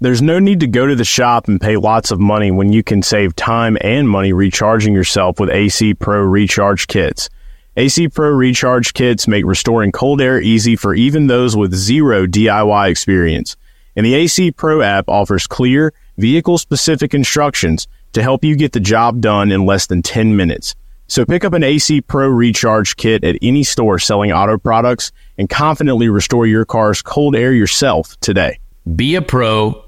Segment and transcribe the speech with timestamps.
[0.00, 2.84] There's no need to go to the shop and pay lots of money when you
[2.84, 7.28] can save time and money recharging yourself with AC Pro recharge kits.
[7.76, 12.88] AC Pro recharge kits make restoring cold air easy for even those with zero DIY
[12.88, 13.56] experience.
[13.96, 18.78] And the AC Pro app offers clear, vehicle specific instructions to help you get the
[18.78, 20.76] job done in less than 10 minutes.
[21.08, 25.50] So pick up an AC Pro recharge kit at any store selling auto products and
[25.50, 28.60] confidently restore your car's cold air yourself today.
[28.94, 29.87] Be a pro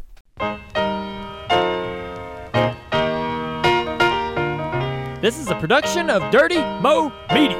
[5.21, 7.55] This is a production of Dirty Mo Media.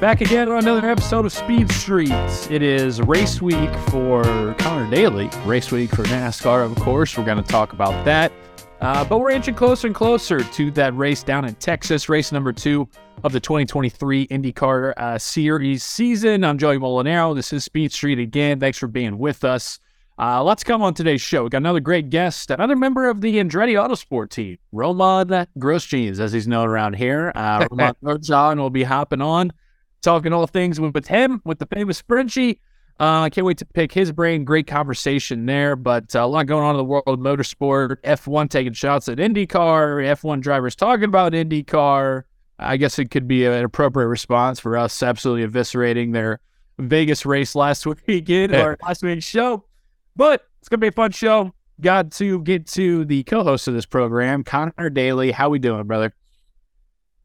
[0.00, 2.50] Back again on another episode of Speed Streets.
[2.50, 4.24] It is race week for
[4.58, 7.16] Conor Daly, race week for NASCAR, of course.
[7.16, 8.32] We're going to talk about that.
[8.82, 12.52] Uh, but we're inching closer and closer to that race down in Texas, race number
[12.52, 12.88] two
[13.22, 16.42] of the 2023 IndyCar uh, Series season.
[16.42, 17.32] I'm Joey Mulinaro.
[17.32, 18.58] This is Speed Street again.
[18.58, 19.78] Thanks for being with us.
[20.18, 21.44] Uh, let's come on today's show.
[21.44, 26.32] We got another great guest, another member of the Andretti Autosport team, Romain Grosjeans, as
[26.32, 27.30] he's known around here.
[27.36, 29.52] Uh, Romain Grosjean will be hopping on,
[30.00, 32.58] talking all things with, with him, with the famous Frenchie.
[33.00, 34.44] Uh, I can't wait to pick his brain.
[34.44, 37.96] Great conversation there, but uh, a lot going on in the world of motorsport.
[38.02, 42.24] F1 taking shots at IndyCar, F1 drivers talking about IndyCar.
[42.58, 46.40] I guess it could be an appropriate response for us absolutely eviscerating their
[46.78, 49.64] Vegas race last weekend or last week's show.
[50.14, 51.52] But it's gonna be a fun show.
[51.80, 55.32] Got to get to the co-host of this program, Conor Daly.
[55.32, 56.14] How we doing, brother?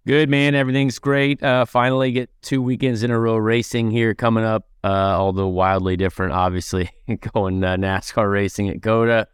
[0.07, 1.43] Good man, everything's great.
[1.43, 4.65] Uh, finally, get two weekends in a row racing here coming up.
[4.87, 6.89] Uh, although wildly different, obviously,
[7.33, 9.27] going uh, NASCAR racing at COTA,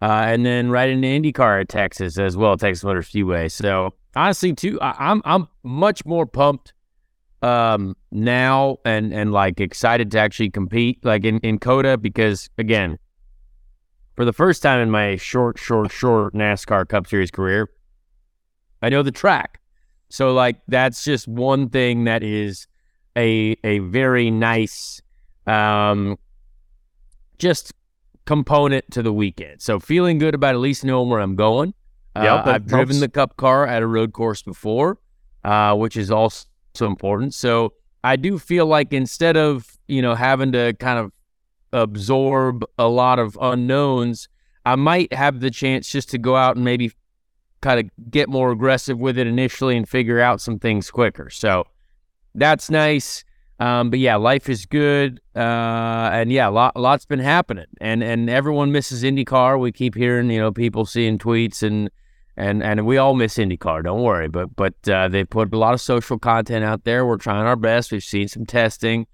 [0.00, 3.50] uh, and then right into IndyCar at Texas as well, Texas Motor Speedway.
[3.50, 6.72] So honestly, too, I- I'm I'm much more pumped
[7.42, 12.98] um, now and and like excited to actually compete like in in COTA because again,
[14.16, 17.68] for the first time in my short, short, short NASCAR Cup Series career,
[18.80, 19.60] I know the track.
[20.08, 22.66] So like that's just one thing that is
[23.16, 25.00] a a very nice
[25.46, 26.16] um
[27.38, 27.72] just
[28.26, 29.60] component to the weekend.
[29.60, 31.74] So feeling good about at least knowing where I'm going.
[32.14, 34.98] Uh, Yep, I've driven the cup car at a road course before,
[35.44, 36.46] uh, which is also
[36.80, 37.34] important.
[37.34, 37.72] So
[38.04, 41.12] I do feel like instead of, you know, having to kind of
[41.72, 44.28] absorb a lot of unknowns,
[44.64, 46.92] I might have the chance just to go out and maybe
[47.60, 51.30] kind of get more aggressive with it initially and figure out some things quicker.
[51.30, 51.66] So
[52.34, 53.24] that's nice.
[53.60, 55.20] Um, but yeah, life is good.
[55.36, 59.60] Uh, and yeah, a lot, lot's been happening and, and everyone misses IndyCar.
[59.60, 61.90] We keep hearing, you know, people seeing tweets and,
[62.38, 63.84] and, and we all miss IndyCar.
[63.84, 64.28] Don't worry.
[64.28, 67.04] But, but, uh, they put a lot of social content out there.
[67.04, 67.92] We're trying our best.
[67.92, 69.06] We've seen some testing.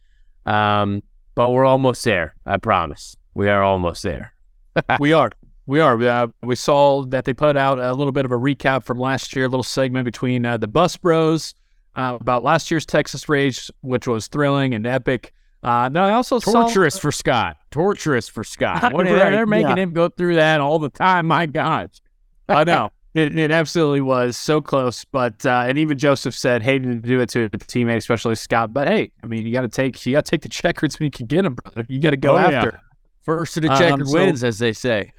[0.47, 1.03] Um,
[1.35, 2.37] but we're almost there.
[2.47, 3.17] I promise.
[3.35, 4.33] We are almost there.
[5.01, 5.33] we are.
[5.67, 6.01] We are.
[6.01, 9.35] Uh, we saw that they put out a little bit of a recap from last
[9.35, 11.53] year, a little segment between uh, the Bus Bros
[11.97, 15.33] uh, about last year's Texas Rage, which was thrilling and epic.
[15.63, 17.57] Uh, now I also Torturous for Scott.
[17.73, 18.93] Torturous for Scott.
[18.93, 19.83] What, Right, they're, making yeah.
[19.83, 21.27] him go through that all the time.
[21.27, 21.91] My God.
[22.49, 22.59] saw.
[22.59, 26.91] I know it, it absolutely was so close, but uh, and even Josef said hating
[26.91, 28.73] to do it to a teammate, especially Scott.
[28.73, 31.07] But hey, I mean, you got to take you got to take the checkers when
[31.07, 31.85] you can get them, brother.
[31.89, 32.59] You got to go Oh, yeah.
[32.59, 32.81] after.
[33.25, 35.13] First to the Um, checkered so- wins, as they say.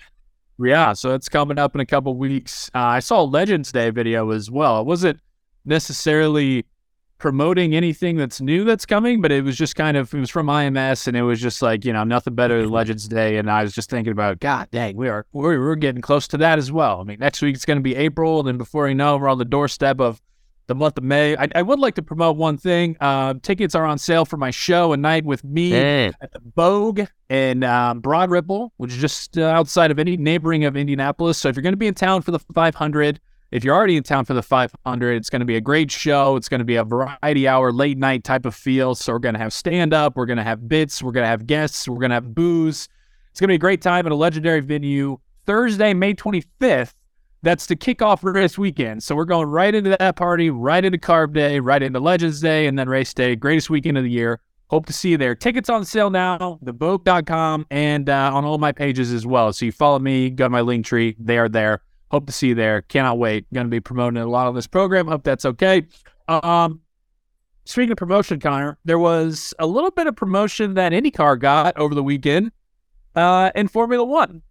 [0.59, 2.71] Yeah, so it's coming up in a couple weeks.
[2.73, 4.83] Uh, I saw a Legends Day video as well.
[4.85, 5.19] Wasn't
[5.67, 6.65] necessarily
[7.17, 10.47] promoting anything that's new that's coming, but it was just kind of it was from
[10.47, 13.37] IMS and it was just like, you know, nothing better than Legends Day.
[13.37, 16.37] And I was just thinking about, God dang, we are we're, we're getting close to
[16.37, 17.01] that as well.
[17.01, 19.37] I mean, next week it's gonna be April, and then before you know, we're on
[19.37, 20.21] the doorstep of
[20.67, 21.35] the month of May.
[21.35, 22.97] I, I would like to promote one thing.
[22.99, 25.71] Uh, tickets are on sale for my show, A Night with Me
[26.21, 30.65] at the Vogue in um, Broad Ripple, which is just uh, outside of any neighboring
[30.65, 31.37] of Indianapolis.
[31.37, 33.19] So if you're going to be in town for the 500,
[33.51, 36.35] if you're already in town for the 500, it's going to be a great show.
[36.35, 38.93] It's going to be a variety hour, late night type of feel.
[38.95, 41.29] So we're going to have stand up, we're going to have bits, we're going to
[41.29, 42.89] have guests, we're going to have booze.
[43.31, 46.93] It's going to be a great time at a legendary venue Thursday, May 25th.
[47.43, 49.03] That's to kick off race weekend.
[49.03, 52.67] So we're going right into that party, right into Carb Day, right into Legends Day,
[52.67, 53.35] and then race day.
[53.35, 54.41] Greatest weekend of the year.
[54.69, 55.35] Hope to see you there.
[55.35, 59.53] Tickets on sale now, thevogue.com, and uh, on all my pages as well.
[59.53, 61.15] So you follow me, go to my link tree.
[61.19, 61.83] They are there.
[62.11, 62.81] Hope to see you there.
[62.83, 63.51] Cannot wait.
[63.53, 65.07] Going to be promoting a lot of this program.
[65.07, 65.85] Hope that's okay.
[66.27, 66.81] Um,
[67.65, 71.93] speaking of promotion, Conor, there was a little bit of promotion that IndyCar got over
[71.93, 72.51] the weekend
[73.15, 74.41] uh, in Formula One.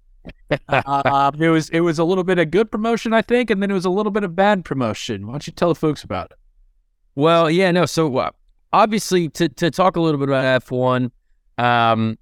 [0.69, 3.71] uh, it was it was a little bit of good promotion, I think, and then
[3.71, 5.27] it was a little bit of bad promotion.
[5.27, 6.39] Why don't you tell the folks about it?
[7.15, 7.87] Well, yeah, no.
[7.87, 8.31] So uh,
[8.73, 11.13] obviously, to to talk a little bit about F one,
[11.59, 12.19] um,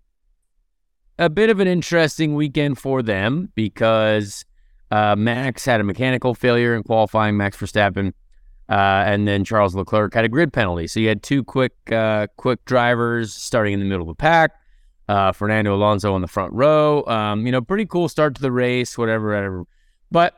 [1.18, 4.44] a bit of an interesting weekend for them because
[4.90, 7.36] uh, Max had a mechanical failure in qualifying.
[7.36, 8.12] Max Verstappen,
[8.68, 10.86] uh, and then Charles Leclerc had a grid penalty.
[10.86, 14.52] So you had two quick uh, quick drivers starting in the middle of the pack.
[15.08, 17.04] Uh, Fernando Alonso on the front row.
[17.06, 19.64] Um, you know, pretty cool start to the race, whatever, whatever.
[20.10, 20.34] But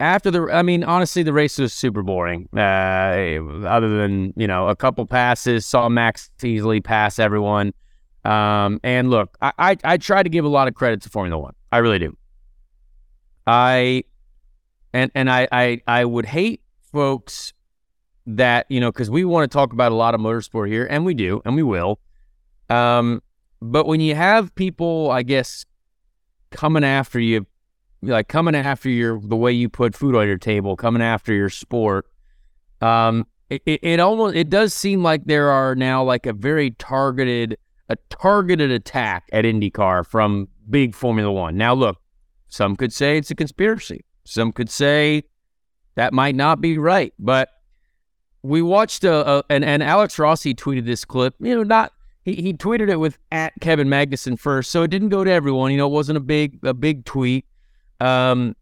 [0.00, 2.48] after the, I mean, honestly, the race was super boring.
[2.56, 7.72] Uh, other than you know a couple passes, saw Max easily pass everyone.
[8.24, 11.40] Um, and look, I, I I try to give a lot of credit to Formula
[11.40, 11.54] One.
[11.72, 12.16] I really do.
[13.46, 14.04] I
[14.92, 16.62] and and I I I would hate
[16.92, 17.52] folks
[18.26, 21.04] that you know because we want to talk about a lot of motorsport here, and
[21.04, 22.00] we do, and we will.
[22.68, 23.22] Um,
[23.60, 25.64] but when you have people, I guess,
[26.50, 27.46] coming after you,
[28.02, 31.50] like coming after your the way you put food on your table, coming after your
[31.50, 32.06] sport,
[32.80, 36.72] um, it, it, it almost it does seem like there are now like a very
[36.72, 37.56] targeted
[37.88, 41.56] a targeted attack at IndyCar from big Formula One.
[41.56, 41.98] Now, look,
[42.48, 44.04] some could say it's a conspiracy.
[44.24, 45.24] Some could say
[45.94, 47.48] that might not be right, but
[48.42, 51.34] we watched a, a and and Alex Rossi tweeted this clip.
[51.40, 51.92] You know, not
[52.24, 55.70] he, he tweeted it with at Kevin Magnussen first, so it didn't go to everyone.
[55.70, 57.44] You know, it wasn't a big a big tweet.
[58.00, 58.54] Um,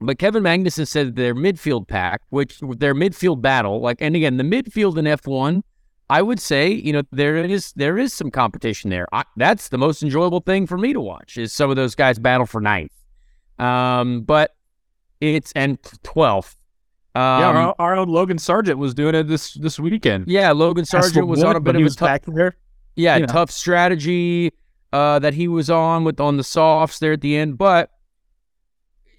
[0.00, 4.44] but Kevin Magnussen said their midfield pack, which their midfield battle, like, and again, the
[4.44, 5.62] midfield in F1,
[6.10, 9.06] I would say, you know, there is there is some competition there.
[9.12, 12.18] I, that's the most enjoyable thing for me to watch is some of those guys
[12.18, 12.92] battle for ninth.
[13.58, 14.54] Um, but
[15.20, 16.56] it's and twelfth.
[17.14, 20.28] Um, yeah, our, our own Logan Sargent was doing it this this weekend.
[20.28, 22.54] yeah, Logan Sargent was on a bit of a tough, back
[22.94, 23.26] yeah, you know.
[23.26, 24.52] tough strategy
[24.92, 27.90] uh, that he was on with on the softs there at the end, but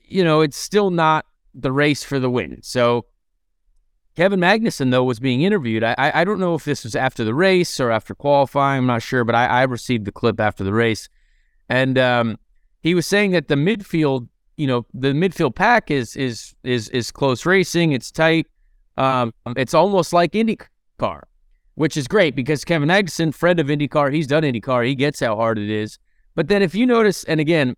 [0.04, 1.25] you know it's still not
[1.56, 2.60] the race for the win.
[2.62, 3.06] So
[4.16, 5.84] Kevin Magnussen though was being interviewed.
[5.84, 8.80] I I I don't know if this was after the race or after qualifying.
[8.80, 11.10] I'm not sure, but I, I received the clip after the race,
[11.68, 12.38] and um,
[12.88, 17.12] he was saying that the midfield, you know, the midfield pack is is is is
[17.12, 17.91] close racing.
[17.91, 18.48] It's tight.
[18.98, 21.24] Um, it's almost like IndyCar
[21.77, 24.84] which is great because Kevin Magnussen, friend of IndyCar, he's done IndyCar.
[24.84, 26.00] He gets how hard it is.
[26.34, 27.75] But then if you notice, and again,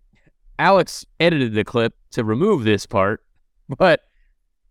[0.58, 3.22] Alex edited the clip to remove this part,
[3.68, 4.04] but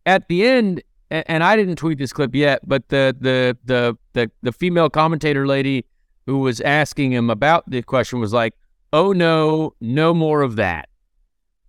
[0.08, 0.82] at the end,
[1.12, 5.46] and I didn't tweet this clip yet, but the the the the, the female commentator
[5.46, 5.86] lady
[6.26, 8.56] who was asking him about the question was like,
[8.92, 10.90] "Oh no, no more of that."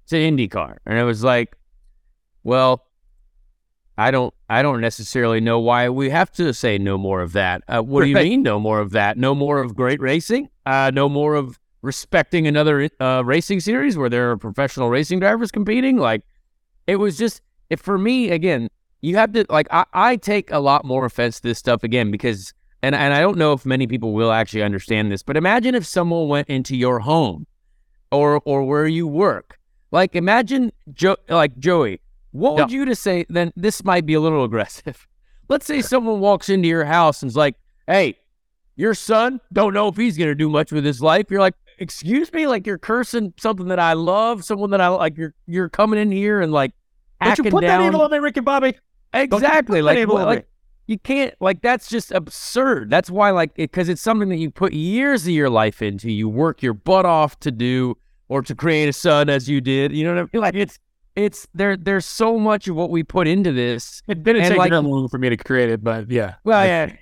[0.09, 1.57] To IndyCar, and it was like,
[2.43, 2.87] well,
[4.01, 7.63] I don't I don't necessarily know why we have to say no more of that.
[7.69, 9.19] Uh, what do you mean no more of that?
[9.19, 10.49] No more of great racing?
[10.65, 15.51] Uh, no more of respecting another uh, racing series where there are professional racing drivers
[15.51, 15.99] competing?
[15.99, 16.23] Like
[16.87, 18.69] it was just if for me again,
[19.03, 22.11] you have to like I, I take a lot more offense to this stuff again
[22.11, 25.75] because and and I don't know if many people will actually understand this, but imagine
[25.75, 27.47] if someone went into your home
[28.11, 29.59] or or where you work.
[29.93, 32.01] Like imagine Joe like Joey,
[32.33, 35.07] what would you to say then this might be a little aggressive.
[35.49, 37.57] Let's say someone walks into your house and's like,
[37.87, 38.17] "Hey,
[38.77, 41.55] your son don't know if he's going to do much with his life." You're like,
[41.79, 45.69] "Excuse me, like you're cursing something that I love, someone that I like you're you're
[45.69, 46.73] coming in here and like
[47.21, 48.77] Don't you put down that evil on me, Ricky Bobby?
[49.13, 49.83] Exactly.
[49.83, 50.37] Like, that evil what- on me.
[50.37, 50.47] like
[50.91, 52.91] you can't like that's just absurd.
[52.91, 56.11] That's why like because it's something that you put years of your life into.
[56.11, 57.97] You work your butt off to do
[58.29, 59.93] or to create a son as you did.
[59.93, 60.31] You know what I mean?
[60.43, 60.81] Like it's
[61.15, 61.77] it's there.
[61.77, 64.03] There's so much of what we put into this.
[64.09, 66.35] It didn't take like- that long for me to create it, but yeah.
[66.43, 66.93] Well, yeah,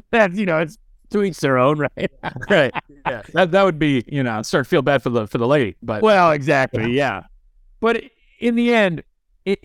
[0.10, 0.76] that's you know, it's
[1.08, 2.12] to each their own, right?
[2.50, 2.70] right.
[3.06, 3.22] Yeah.
[3.32, 5.74] That that would be, you know, start to feel bad for the for the lady.
[5.82, 7.22] But Well, exactly, yeah.
[7.80, 8.02] But
[8.40, 9.04] in the end,
[9.46, 9.58] it,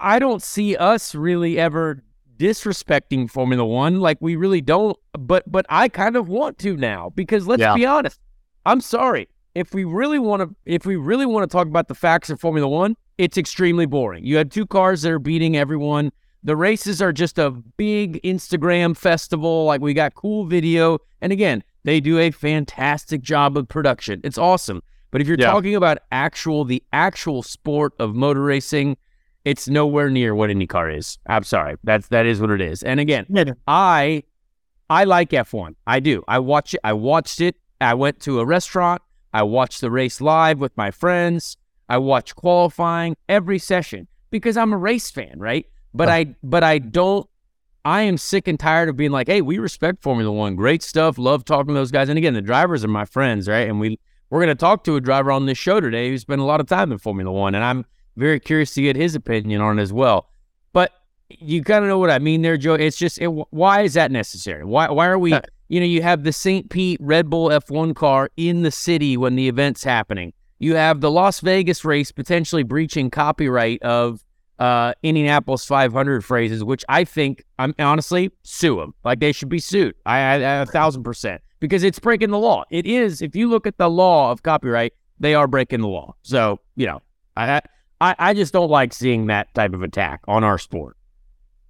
[0.00, 2.02] I don't see us really ever
[2.40, 4.00] disrespecting Formula One.
[4.00, 4.96] Like we really don't.
[5.12, 7.74] But but I kind of want to now because let's Yeah.
[7.74, 8.18] be honest.
[8.66, 9.28] I'm sorry.
[9.54, 12.40] If we really want to, if we really want to talk about the facts of
[12.40, 14.24] Formula One, it's extremely boring.
[14.24, 16.12] You have two cars that are beating everyone.
[16.42, 19.64] The races are just a big Instagram festival.
[19.66, 24.20] Like we got cool video, and again, they do a fantastic job of production.
[24.24, 24.82] It's awesome.
[25.10, 25.50] But if you're Yeah.
[25.50, 28.96] talking about actual the actual sport of motor racing,
[29.44, 31.18] it's nowhere near what IndyCar is.
[31.26, 31.76] I'm sorry.
[31.84, 32.82] That's that is what it is.
[32.82, 33.26] And again,
[33.66, 34.22] I
[34.88, 35.74] I like F1.
[35.86, 36.22] I do.
[36.28, 36.80] I watch it.
[36.84, 37.56] I watched it.
[37.80, 39.02] I went to a restaurant.
[39.32, 41.56] I watched the race live with my friends.
[41.88, 45.66] I watch qualifying every session because I'm a race fan, right?
[45.94, 47.28] But I but I don't
[47.84, 50.54] I am sick and tired of being like, hey, we respect Formula One.
[50.54, 51.18] Great stuff.
[51.18, 52.08] Love talking to those guys.
[52.08, 53.68] And again, the drivers are my friends, right?
[53.68, 56.44] And we we're gonna talk to a driver on this show today who spent a
[56.44, 57.54] lot of time in Formula One.
[57.54, 57.86] And I'm
[58.16, 60.28] very curious to get his opinion on it as well.
[60.72, 60.92] But
[61.28, 62.74] you kind of know what I mean there, Joe.
[62.74, 64.64] It's just, it, why is that necessary?
[64.64, 65.32] Why, why are we,
[65.68, 66.70] you know, you have the St.
[66.70, 70.32] Pete Red Bull F1 car in the city when the event's happening.
[70.58, 74.22] You have the Las Vegas race potentially breaching copyright of
[74.58, 78.94] uh, Indianapolis 500 phrases, which I think, I'm honestly, sue them.
[79.04, 79.94] Like they should be sued.
[80.04, 82.64] I, I, I a thousand percent because it's breaking the law.
[82.70, 83.22] It is.
[83.22, 86.14] If you look at the law of copyright, they are breaking the law.
[86.22, 87.00] So you know,
[87.36, 87.62] I,
[88.00, 90.96] I, I just don't like seeing that type of attack on our sport.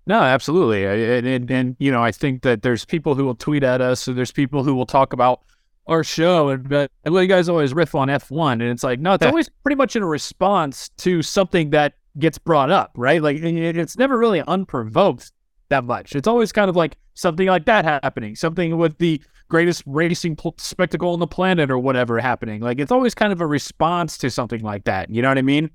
[0.07, 0.85] No, absolutely.
[0.87, 4.09] And, and, and, you know, I think that there's people who will tweet at us,
[4.09, 5.43] and there's people who will talk about
[5.87, 9.15] our show, and but well, you guys always riff on F1, and it's like, no,
[9.15, 13.21] it's always pretty much in a response to something that gets brought up, right?
[13.23, 15.33] Like it- it's never really unprovoked
[15.69, 16.15] that much.
[16.15, 20.55] It's always kind of like something like that happening, something with the greatest racing pl-
[20.59, 22.61] spectacle on the planet or whatever happening.
[22.61, 25.11] Like it's always kind of a response to something like that.
[25.11, 25.71] You know what I mean?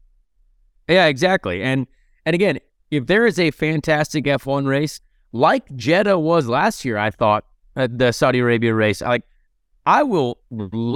[0.88, 1.62] Yeah, exactly.
[1.62, 1.88] And
[2.26, 2.60] and again,
[2.92, 5.02] if there is a fantastic F1 race
[5.32, 9.24] like Jeddah was last year, I thought uh, the Saudi Arabia race, like
[9.86, 10.40] I will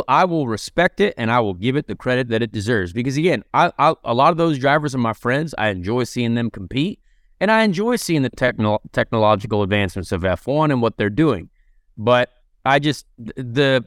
[0.08, 3.17] I will respect it and I will give it the credit that it deserves because
[3.17, 5.53] again, I, I a lot of those drivers are my friends.
[5.58, 7.00] I enjoy seeing them compete
[7.39, 11.50] and I enjoy seeing the techno- technological advancements of F1 and what they're doing.
[11.98, 12.31] But
[12.65, 13.86] I just the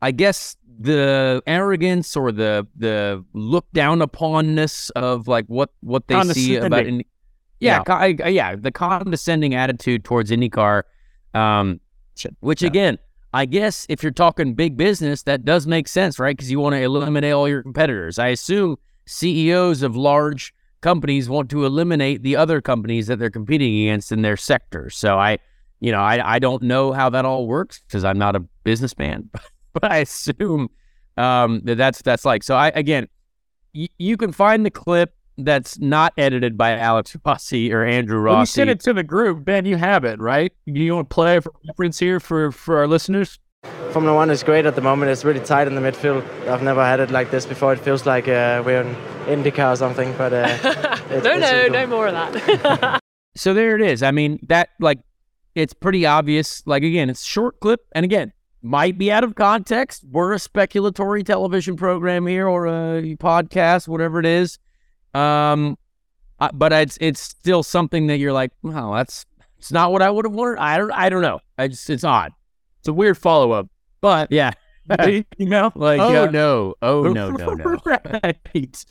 [0.00, 6.22] I guess the arrogance or the the look down uponness of like what what they
[6.24, 7.00] see about yeah
[7.60, 7.82] Yeah.
[7.82, 10.82] co- I- I- yeah the condescending attitude towards IndyCar,
[11.34, 11.80] um,
[12.40, 12.68] which Yeah.
[12.68, 12.98] again
[13.34, 16.74] I guess if you're talking big business that does make sense right because you want
[16.76, 18.18] to eliminate all your competitors.
[18.18, 23.82] I assume CEOs of large companies want to eliminate the other companies that they're competing
[23.82, 24.90] against in their sector.
[24.90, 25.38] So I
[25.80, 29.28] you know I I don't know how that all works because I'm not a businessman.
[29.72, 30.70] but I assume
[31.16, 32.54] um, that that's that's like so.
[32.56, 33.08] I again,
[33.74, 38.32] y- you can find the clip that's not edited by Alex Rossi or Andrew When
[38.32, 38.52] you Rossi.
[38.52, 40.52] send it to the group, Ben, you have it, right?
[40.66, 43.38] You want to play for reference here for, for our listeners?
[43.92, 45.10] Formula One is great at the moment.
[45.10, 46.22] It's really tight in the midfield.
[46.48, 47.72] I've never had it like this before.
[47.72, 48.94] It feels like uh, we're in
[49.42, 50.12] IndyCar or something.
[50.18, 50.46] But uh,
[51.10, 53.00] it's, no, it's no, really no more of that.
[53.36, 54.02] so there it is.
[54.02, 54.98] I mean that like
[55.54, 56.62] it's pretty obvious.
[56.66, 60.04] Like again, it's short clip, and again might be out of context.
[60.10, 64.58] We're a speculatory television program here or a podcast, whatever it is.
[65.14, 65.78] Um,
[66.40, 69.24] I- but it's it's still something that you're like, wow, that's
[69.58, 70.58] it's not what I would have wanted.
[70.58, 71.40] I don't I don't know.
[71.56, 72.32] I just it's odd.
[72.80, 73.68] It's a weird follow up,
[74.00, 74.52] but Yeah.
[75.06, 76.74] you know, like oh uh, no.
[76.80, 77.76] Oh no no no.
[77.84, 78.84] right.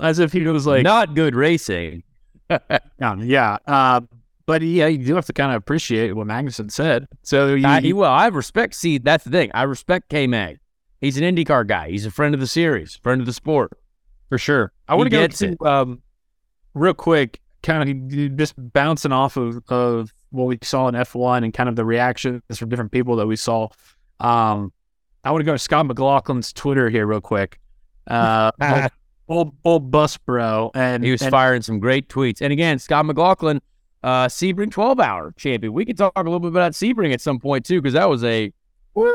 [0.00, 2.02] As if he was like, not good racing.
[2.50, 3.58] yeah, yeah.
[3.66, 4.00] Uh,
[4.48, 7.06] but yeah, you do have to kind of appreciate what Magnussen said.
[7.22, 8.74] So you, I, well, I respect.
[8.74, 9.50] See, that's the thing.
[9.52, 10.58] I respect K Mag.
[11.02, 11.90] He's an IndyCar guy.
[11.90, 13.72] He's a friend of the series, friend of the sport.
[14.30, 14.72] for sure.
[14.88, 16.02] I want to go to um,
[16.72, 21.52] real quick, kind of just bouncing off of, of what we saw in F1 and
[21.52, 23.68] kind of the reactions from different people that we saw.
[24.18, 24.72] Um,
[25.24, 27.60] I want to go to Scott McLaughlin's Twitter here real quick.
[28.06, 28.90] Uh, old,
[29.28, 32.40] old old bus bro, and He was and- firing some great tweets.
[32.40, 33.60] And again, Scott McLaughlin,
[34.02, 35.72] uh, Sebring 12 hour champion.
[35.72, 38.24] We could talk a little bit about Sebring at some point too, because that was
[38.24, 38.52] a
[38.94, 39.14] woo,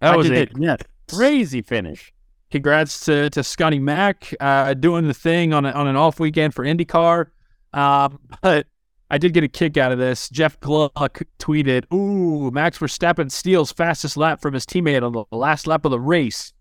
[0.00, 0.76] that I was a yeah.
[1.08, 2.12] crazy finish.
[2.50, 6.54] congrats to, to Scotty Mack uh, doing the thing on, a, on an off weekend
[6.54, 7.26] for IndyCar.
[7.72, 8.66] Um, but
[9.10, 10.28] I did get a kick out of this.
[10.28, 15.66] Jeff Gluck tweeted, Ooh, Max Verstappen steals fastest lap from his teammate on the last
[15.66, 16.52] lap of the race.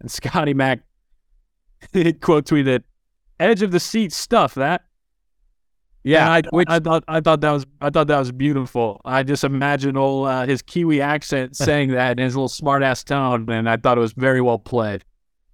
[0.00, 0.80] And Scotty Mack
[2.20, 2.82] quote tweeted,
[3.38, 4.82] "Edge of the seat stuff that."
[6.02, 9.00] Yeah, I, which, I thought I thought that was I thought that was beautiful.
[9.04, 13.04] I just imagine old uh, his Kiwi accent saying that in his little smart ass
[13.04, 15.04] tone, and I thought it was very well played.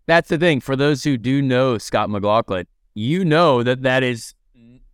[0.07, 0.61] That's the thing.
[0.61, 4.35] For those who do know Scott McLaughlin, you know that that is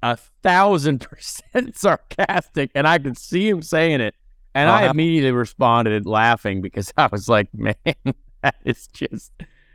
[0.02, 4.14] a thousand percent sarcastic, and I could see him saying it.
[4.54, 4.85] And uh-huh.
[4.85, 7.75] I immediately responded laughing because I was like, man,
[8.42, 9.32] that is just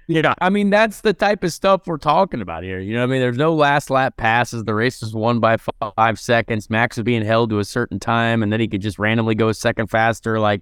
[0.08, 2.80] know, I mean, that's the type of stuff we're talking about here.
[2.80, 4.64] You know, I mean, there's no last lap passes.
[4.64, 5.58] The race was won by
[5.98, 6.70] five seconds.
[6.70, 9.50] Max was being held to a certain time, and then he could just randomly go
[9.50, 10.40] a second faster.
[10.40, 10.62] Like,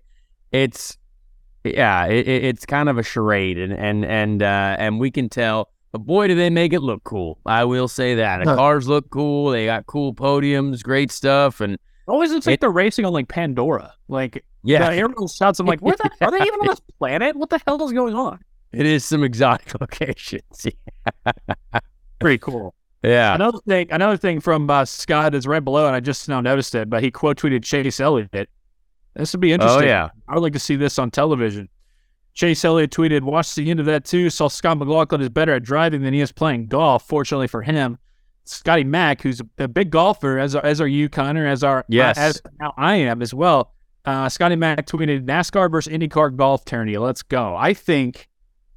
[0.51, 0.97] it's
[1.63, 5.69] yeah, it, it's kind of a charade, and and and uh, and we can tell.
[5.91, 7.39] But boy, do they make it look cool!
[7.45, 9.51] I will say that the cars look cool.
[9.51, 13.93] They got cool podiums, great stuff, and always looks like they're racing on like Pandora.
[14.07, 15.59] Like, yeah, the aerial shots.
[15.59, 17.35] I'm like, where the, are they even on this planet?
[17.35, 18.39] What the hell is going on?
[18.75, 20.67] It is some exotic locations.
[22.19, 22.75] Pretty cool.
[23.03, 23.35] Yeah.
[23.35, 26.75] Another thing, another thing from uh, Scott is right below, and I just now noticed
[26.75, 28.49] it, but he quote tweeted Chase Elliott.
[29.15, 29.83] This would be oh, interesting.
[29.83, 30.09] Oh yeah.
[30.27, 31.69] I would like to see this on television.
[32.33, 34.29] Chase Elliott tweeted, "Watched the end of that too.
[34.29, 37.07] Saw Scott McLaughlin is better at driving than he is playing golf.
[37.07, 37.97] Fortunately for him,
[38.43, 42.41] Scotty Mack, who's a big golfer, as as are you, Conor, as are yes, as
[42.59, 43.73] now I am as well.
[44.03, 46.97] Uh, Scotty Mack tweeted NASCAR versus IndyCar golf tourney.
[46.97, 47.55] Let's go.
[47.55, 48.27] I think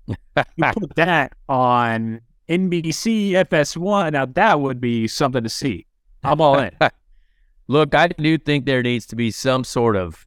[0.09, 4.13] you put that on NBC FS1.
[4.13, 5.87] Now that would be something to see.
[6.25, 6.71] I'm all in.
[7.69, 10.27] Look, I do think there needs to be some sort of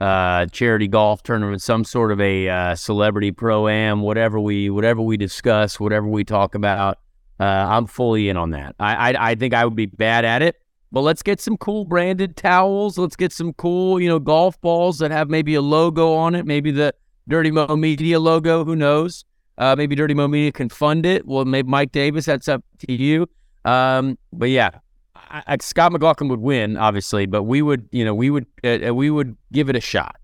[0.00, 5.02] uh, charity golf tournament, some sort of a uh, celebrity pro am, whatever we whatever
[5.02, 6.98] we discuss, whatever we talk about.
[7.40, 8.76] Uh, I'm fully in on that.
[8.78, 10.60] I, I I think I would be bad at it,
[10.92, 12.98] but let's get some cool branded towels.
[12.98, 16.46] Let's get some cool you know golf balls that have maybe a logo on it,
[16.46, 16.94] maybe the
[17.28, 18.64] Dirty Mo Media logo.
[18.64, 19.24] Who knows?
[19.58, 21.26] Uh, maybe Dirty Mo Media can fund it.
[21.26, 22.26] Well, maybe Mike Davis.
[22.26, 23.28] That's up to you.
[23.64, 24.70] Um, but yeah,
[25.14, 27.26] I, I, Scott McLaughlin would win, obviously.
[27.26, 30.16] But we would, you know, we would, uh, uh we would give it a shot.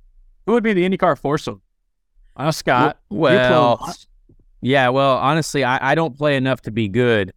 [0.46, 1.62] Who would be the IndyCar foursome?
[2.36, 2.98] Uh, Scott.
[3.10, 3.94] Well,
[4.60, 4.88] yeah.
[4.88, 7.32] Well, honestly, I, I don't play enough to be good.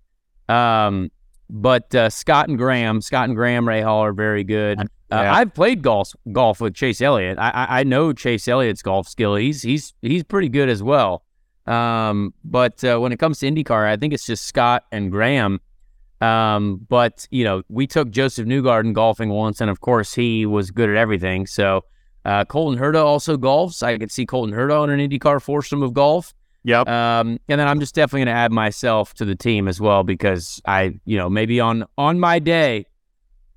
[0.47, 1.11] Um,
[1.49, 4.79] but uh, Scott and Graham, Scott and Graham Rahal are very good.
[5.11, 5.33] Uh, yeah.
[5.35, 7.37] I've played golf golf with Chase Elliott.
[7.37, 9.35] I, I, I know Chase Elliott's golf skill.
[9.35, 11.23] He's he's he's pretty good as well.
[11.67, 15.59] Um, but uh, when it comes to IndyCar, I think it's just Scott and Graham.
[16.21, 20.71] Um, but you know, we took Josef Newgarden golfing once, and of course, he was
[20.71, 21.45] good at everything.
[21.45, 21.85] So
[22.23, 23.83] uh, Colton Herta also golfs.
[23.83, 26.33] I could see Colton Herta on an IndyCar foursome of golf.
[26.63, 26.89] Yep.
[26.89, 30.03] Um, and then I'm just definitely going to add myself to the team as well
[30.03, 32.87] because I, you know, maybe on on my day,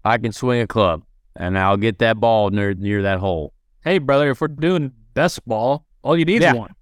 [0.04, 1.04] I can swing a club
[1.38, 3.54] and I'll get that ball near near that hole.
[3.82, 6.50] Hey, brother, if we're doing best ball, all you need yeah.
[6.50, 6.74] is one.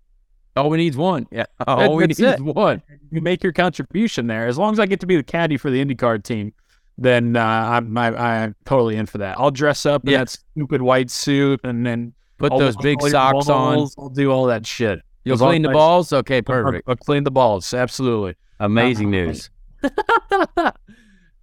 [0.57, 1.27] All we need is one.
[1.31, 1.45] Yeah.
[1.67, 2.83] All we need is one.
[3.11, 4.47] You make your contribution there.
[4.47, 6.55] As long as I get to be the caddy for the IndyCar team,
[6.97, 9.39] then uh, I'm I, am totally in for that.
[9.39, 10.19] I'll dress up in yeah.
[10.21, 13.51] that stupid white suit and then put those big socks balls.
[13.51, 14.03] on.
[14.03, 15.01] I'll do all that shit.
[15.25, 16.13] You'll clean the balls?
[16.13, 16.89] Okay, perfect.
[16.89, 17.75] I'll, clean the balls.
[17.75, 18.37] Absolutely.
[18.59, 19.51] Amazing uh, news.
[19.85, 20.73] uh,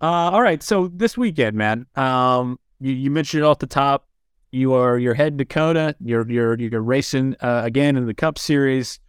[0.02, 0.64] all right.
[0.64, 4.08] So this weekend, man, um, you, you mentioned it off the top.
[4.52, 5.96] You are you're heading to.
[6.00, 9.00] You're you're you're racing uh, again in the Cup Series.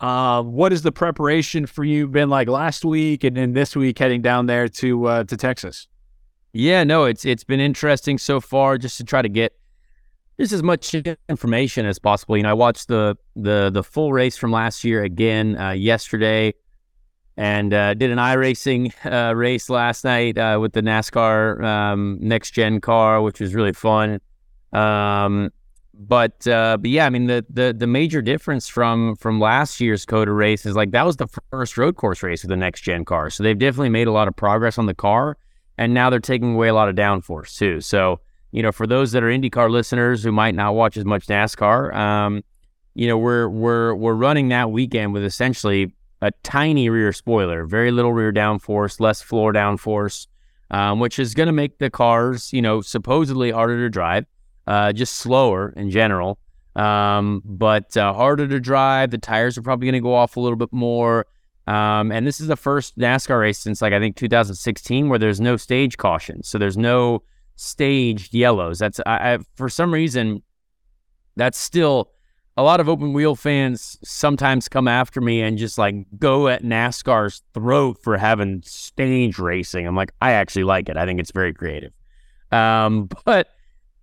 [0.00, 3.98] Uh, what has the preparation for you been like last week and then this week
[3.98, 5.88] heading down there to uh, to Texas?
[6.52, 9.52] Yeah, no, it's it's been interesting so far just to try to get
[10.38, 10.94] just as much
[11.28, 12.36] information as possible.
[12.36, 16.54] You know, I watched the the the full race from last year again uh, yesterday,
[17.36, 22.52] and uh, did an iRacing uh, race last night uh, with the NASCAR um, next
[22.52, 24.20] gen car, which was really fun.
[24.72, 25.50] Um,
[25.92, 30.04] but uh, but yeah, I mean the the the major difference from from last year's
[30.04, 33.04] COTA race is like that was the first road course race with the next gen
[33.04, 35.36] car, so they've definitely made a lot of progress on the car,
[35.78, 37.80] and now they're taking away a lot of downforce too.
[37.80, 38.20] So
[38.50, 41.92] you know, for those that are IndyCar listeners who might not watch as much NASCAR,
[41.92, 42.42] um,
[42.94, 45.92] you know, we're we're we're running that weekend with essentially
[46.24, 50.26] a tiny rear spoiler, very little rear downforce, less floor downforce,
[50.70, 54.24] um, which is going to make the cars, you know, supposedly harder to drive,
[54.66, 56.38] uh, just slower in general,
[56.76, 59.10] um, but uh, harder to drive.
[59.10, 61.26] The tires are probably going to go off a little bit more.
[61.66, 65.42] Um, and this is the first NASCAR race since like I think 2016 where there's
[65.42, 67.22] no stage caution, so there's no
[67.56, 68.78] staged yellows.
[68.78, 70.42] That's I, I, for some reason
[71.36, 72.13] that's still
[72.56, 76.62] a lot of open wheel fans sometimes come after me and just like go at
[76.62, 79.86] NASCAR's throat for having stage racing.
[79.86, 80.96] I'm like, I actually like it.
[80.96, 81.92] I think it's very creative.
[82.52, 83.48] Um, but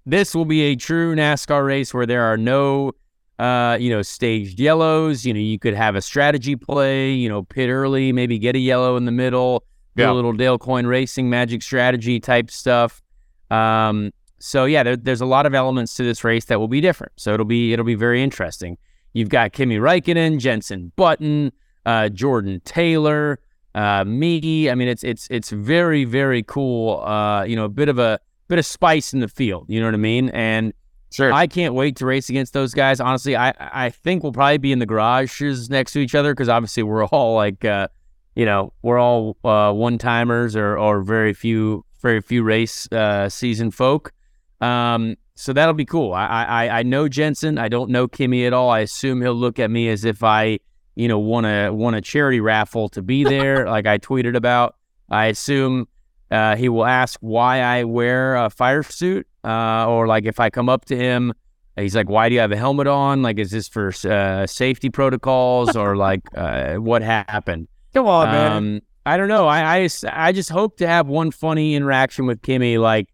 [0.05, 2.93] this will be a true NASCAR race where there are no
[3.39, 5.25] uh, you know, staged yellows.
[5.25, 8.59] You know, you could have a strategy play, you know, pit early, maybe get a
[8.59, 9.63] yellow in the middle,
[9.95, 10.11] do Yeah.
[10.11, 13.01] a little Dale Coyne Racing magic strategy type stuff.
[13.49, 14.11] Um,
[14.41, 17.13] so yeah, there, there's a lot of elements to this race that will be different.
[17.17, 18.77] So it'll be it'll be very interesting.
[19.13, 21.51] You've got Kimi Räikkönen, Jensen Button,
[21.85, 23.39] uh, Jordan Taylor,
[23.75, 24.69] uh, me.
[24.69, 27.01] I mean, it's it's it's very very cool.
[27.01, 29.65] Uh, you know, a bit of a bit of spice in the field.
[29.69, 30.29] You know what I mean?
[30.29, 30.73] And
[31.11, 31.33] Sure.
[31.33, 33.01] I can't wait to race against those guys.
[33.01, 36.47] Honestly, I I think we'll probably be in the garages next to each other because
[36.47, 37.89] obviously we're all like, uh,
[38.33, 43.27] you know, we're all uh, one timers or or very few very few race uh,
[43.27, 44.13] season folk.
[44.61, 46.13] Um, so that'll be cool.
[46.13, 47.57] I, I I know Jensen.
[47.57, 48.69] I don't know Kimi at all.
[48.69, 50.59] I assume he'll look at me as if I,
[50.95, 54.75] you know, won a won a charity raffle to be there, like I tweeted about.
[55.09, 55.87] I assume
[56.29, 60.49] uh, he will ask why I wear a fire suit, uh, or like if I
[60.49, 61.33] come up to him,
[61.75, 63.23] he's like, "Why do you have a helmet on?
[63.23, 68.51] Like, is this for uh, safety protocols, or like uh, what happened?" Come on, man.
[68.51, 69.47] Um, I don't know.
[69.47, 73.09] I, I just I just hope to have one funny interaction with Kimi, like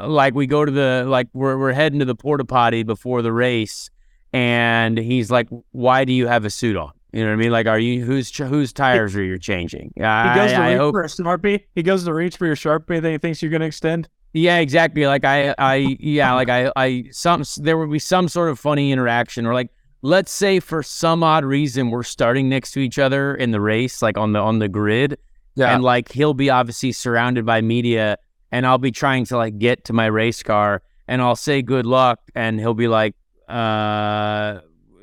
[0.00, 3.32] like we go to the like we're we're heading to the porta potty before the
[3.32, 3.90] race,
[4.32, 7.50] and he's like, "Why do you have a suit on?" You know what I mean?
[7.52, 9.92] Like, are you whose whose tires are you changing?
[9.96, 10.92] He goes to I, I reach hope.
[10.94, 11.64] for a sharpie.
[11.74, 14.08] He goes to reach for your sharpie that he thinks you're going to extend.
[14.34, 15.06] Yeah, exactly.
[15.06, 18.92] Like I, I, yeah, like I, I, some there would be some sort of funny
[18.92, 19.70] interaction, or like
[20.02, 24.02] let's say for some odd reason we're starting next to each other in the race,
[24.02, 25.18] like on the on the grid,
[25.54, 25.74] Yeah.
[25.74, 28.18] and like he'll be obviously surrounded by media,
[28.52, 31.86] and I'll be trying to like get to my race car, and I'll say good
[31.86, 33.14] luck, and he'll be like,
[33.48, 34.60] uh,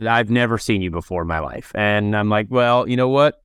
[0.07, 3.41] I've never seen you before in my life, and I'm like, well, you know what,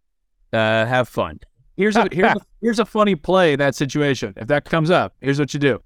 [0.53, 1.41] uh, have fun.
[1.77, 4.35] Here's a here's a, here's a funny play in that situation.
[4.37, 5.81] If that comes up, here's what you do.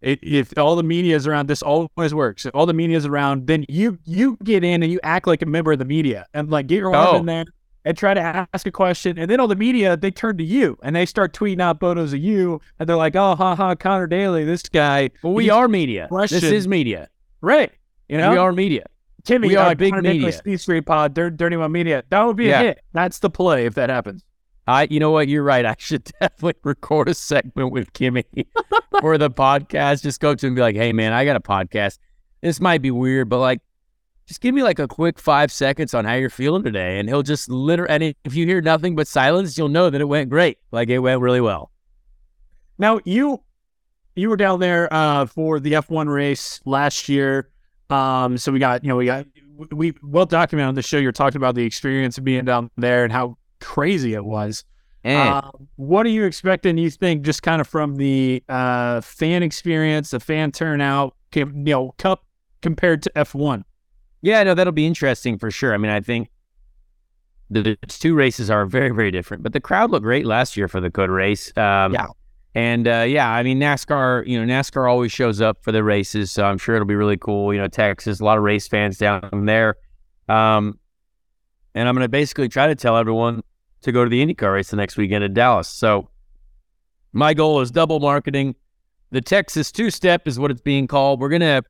[0.00, 2.44] It, if all the media is around, this always works.
[2.44, 5.40] If all the media is around, then you you get in and you act like
[5.42, 7.18] a member of the media and like get your arm Oh.
[7.20, 7.44] in there
[7.84, 9.18] and try to ask a question.
[9.18, 12.12] And then all the media they turn to you and they start tweeting out photos
[12.12, 15.10] of you and they're like, oh ha ha, Conor Daly, this guy.
[15.22, 16.08] Well, we are media.
[16.08, 17.08] question- This is media.
[17.40, 17.70] right.
[18.08, 18.84] You know, we are media.
[19.24, 20.30] Timmy, we are uh, big Conor media.
[20.32, 22.04] Speed Street Pod, Dirty, Dirty One Media.
[22.10, 22.60] That would be Yeah.
[22.60, 22.80] a hit.
[22.92, 24.22] That's the play if that happens.
[24.66, 25.28] I, you know what?
[25.28, 25.64] You're right.
[25.64, 28.24] I should definitely record a segment with Kimi
[29.00, 30.02] for the podcast.
[30.02, 31.98] Just go to him and be like, "Hey, man, I got a podcast.
[32.42, 33.60] This might be weird, but like,
[34.26, 37.22] just give me like a quick five seconds on how you're feeling today." And he'll
[37.22, 40.58] just literally, and if you hear nothing but silence, you'll know that it went great.
[40.70, 41.70] Like it went really well.
[42.78, 43.42] Now you
[44.16, 47.50] you were down there uh, for the F1 race last year.
[47.90, 49.26] Um, so we got you know we got
[49.70, 50.98] we well documented on the show.
[50.98, 54.64] You're talking about the experience of being down there and how crazy it was.
[55.04, 56.78] And Um, what are you expecting?
[56.78, 61.94] You think just kind of from the uh, fan experience, the fan turnout, you know,
[61.98, 62.24] cup
[62.62, 63.64] compared to F1?
[64.24, 65.74] Yeah, no, that'll be interesting for sure.
[65.74, 66.30] I mean, I think
[67.50, 70.80] the, two races are very, very different, but the crowd looked great last year for
[70.80, 71.48] the COTA race.
[71.58, 72.06] Um, Yeah.
[72.54, 76.32] And uh, yeah, I mean, NASCAR, you know, NASCAR always shows up for the races,
[76.32, 77.52] so I'm sure it'll be really cool.
[77.52, 79.76] You know, Texas, a lot of race fans down there.
[80.28, 80.78] Um,
[81.74, 83.42] and I'm going to basically try to tell everyone
[83.82, 85.68] to go to the IndyCar race the next weekend in Dallas.
[85.68, 86.08] So
[87.12, 88.54] my goal is double marketing.
[89.10, 91.20] The Texas two step is what it's being called.
[91.20, 91.62] We're going to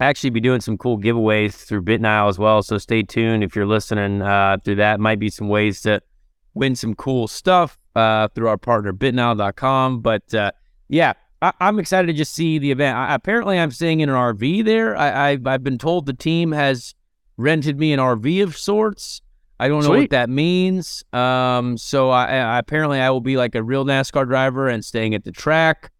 [0.00, 2.62] actually be doing some cool giveaways through BitNile as well.
[2.62, 5.00] So stay tuned if you're listening uh, through that.
[5.00, 6.00] Might be some ways to
[6.54, 10.00] win some cool stuff uh, through our partner BitNile.com.
[10.00, 10.52] But uh,
[10.88, 12.96] yeah, I- I'm excited to just see the event.
[12.96, 14.96] I- apparently, I'm staying in an RV there.
[14.96, 16.94] I- I- I've been told the team has
[17.36, 19.22] rented me an RV of sorts.
[19.58, 21.02] I don't know what that means.
[21.14, 25.14] Um, so I, I apparently I will be like a real NASCAR driver and staying
[25.14, 25.90] at the track.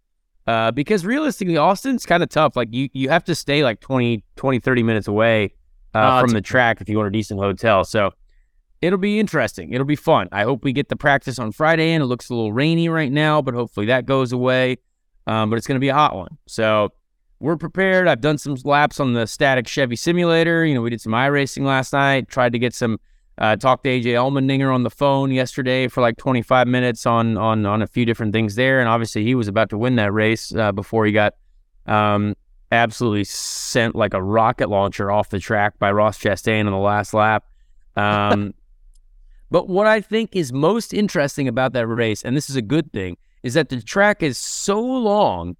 [0.46, 2.54] Uh, because realistically, Austin's kind of tough.
[2.56, 5.54] Like you, you have to stay like 20, 20, 30 minutes away
[5.94, 7.84] uh, Uh, from the track if you want a decent hotel.
[7.84, 8.12] So
[8.80, 9.72] it'll be interesting.
[9.72, 10.28] It'll be fun.
[10.30, 13.10] I hope we get the practice on Friday and It looks a little rainy right
[13.10, 14.78] now, but hopefully that goes away.
[15.26, 16.38] Um, but it's going to be a hot one.
[16.46, 16.90] So
[17.40, 18.06] we're prepared.
[18.06, 20.64] I've done some laps on the static Chevy simulator.
[20.64, 22.28] You know, we did some iRacing last night.
[22.28, 23.00] Tried to get some
[23.38, 27.66] uh, talked to AJ Allmendinger on the phone yesterday for like 25 minutes on on
[27.66, 28.80] on a few different things there.
[28.80, 31.34] And obviously, he was about to win that race uh, before he got
[31.86, 32.34] um,
[32.72, 37.14] absolutely sent like a rocket launcher off the track by Ross Chastain on the last
[37.14, 37.44] lap.
[37.94, 38.54] Um,
[39.50, 42.92] but what I think is most interesting about that race, and this is a good
[42.92, 45.56] thing, is that the track is so long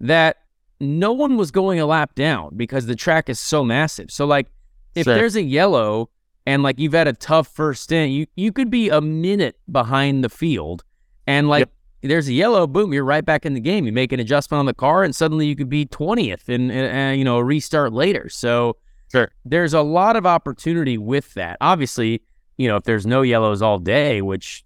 [0.00, 0.38] that
[0.80, 4.10] no one was going a lap down because the track is so massive.
[4.10, 4.46] So like
[4.94, 5.14] if Sure.
[5.14, 6.10] there's a yellow
[6.46, 10.24] and like you've had a tough first stint, you you could be a minute behind
[10.24, 10.84] the field
[11.26, 11.68] and like
[12.02, 13.84] there's a yellow, boom, you're right back in the game.
[13.84, 17.12] You make an adjustment on the car and suddenly you could be 20th and uh,
[17.16, 18.28] you know, a restart later.
[18.28, 18.76] So
[19.10, 19.30] Sure.
[19.44, 21.56] There's a lot of opportunity with that.
[21.60, 22.22] Obviously,
[22.58, 24.64] you know, if there's no yellows all day, which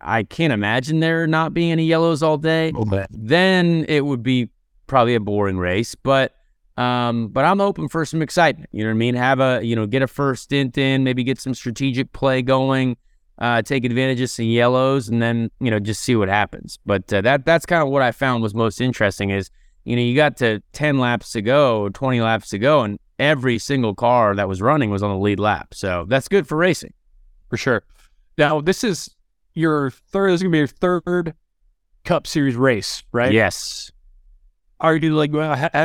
[0.00, 2.72] I can't imagine there not being any yellows all day,
[3.10, 4.50] then it would be
[4.86, 5.94] probably a boring race.
[5.94, 6.34] But
[6.76, 8.70] um, but I'm open for some excitement.
[8.72, 9.14] You know what I mean?
[9.14, 12.96] Have a you know get a first stint in, maybe get some strategic play going,
[13.38, 16.78] uh, take advantage of some yellows, and then you know just see what happens.
[16.86, 19.50] But uh, that that's kind of what I found was most interesting is
[19.84, 23.58] you know you got to ten laps to go, twenty laps to go, and every
[23.58, 25.74] single car that was running was on the lead lap.
[25.74, 26.92] So that's good for racing.
[27.48, 27.84] For sure.
[28.38, 29.14] Now, this is
[29.54, 31.34] your third, this is going to be your third
[32.04, 33.32] Cup Series race, right?
[33.32, 33.91] Yes.
[34.82, 35.32] Are you like,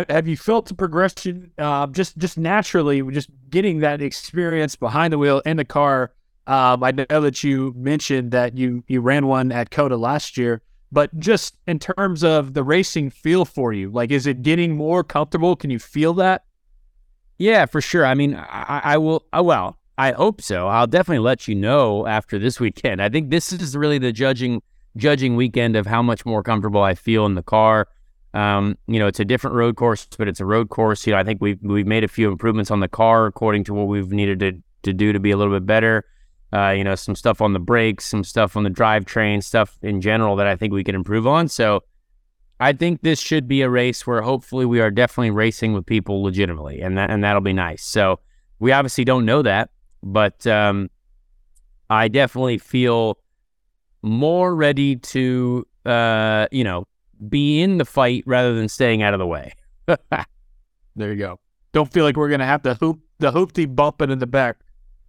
[0.10, 5.20] have you felt the progression uh, just just naturally, just getting that experience behind the
[5.20, 6.14] wheel in the car?
[6.48, 10.64] Um, I know that you mentioned that you you ran one at COTA last year,
[10.92, 15.04] but just in terms of the racing feel for you, like, is it getting more
[15.04, 15.56] comfortable?
[15.56, 16.46] Can you feel that?
[17.38, 18.04] Yeah, for sure.
[18.04, 19.26] I mean, I, I will.
[19.32, 20.68] Uh, well, I hope so.
[20.68, 23.00] I'll definitely let you know after this weekend.
[23.00, 24.64] I think this is really the judging
[24.96, 27.88] judging weekend of how much more comfortable I feel in the car.
[28.38, 31.08] Um, you know, it's a different road course, but it's a road course.
[31.08, 33.73] You know, I think we've we've made a few improvements on the car according to
[33.73, 34.52] what we've needed to
[34.84, 36.06] to do to be a little bit better.
[36.54, 40.02] Uh, you know, some stuff on the brakes, some stuff on the drivetrain, stuff in
[40.02, 41.47] general that I think we can improve on.
[41.47, 41.84] So
[42.60, 46.21] I think this should be a race where hopefully we are definitely racing with people
[46.21, 47.84] legitimately, and that and that'll be nice.
[47.84, 48.19] So
[48.60, 49.71] we obviously don't know that,
[50.04, 50.91] but um,
[51.89, 53.17] I definitely feel
[54.04, 56.86] more ready to uh, you know
[57.30, 59.54] be in the fight rather than staying out of the way.
[59.88, 61.40] there you go.
[61.74, 64.58] Don't feel like we're gonna have to hoop the hoopty bumping in the back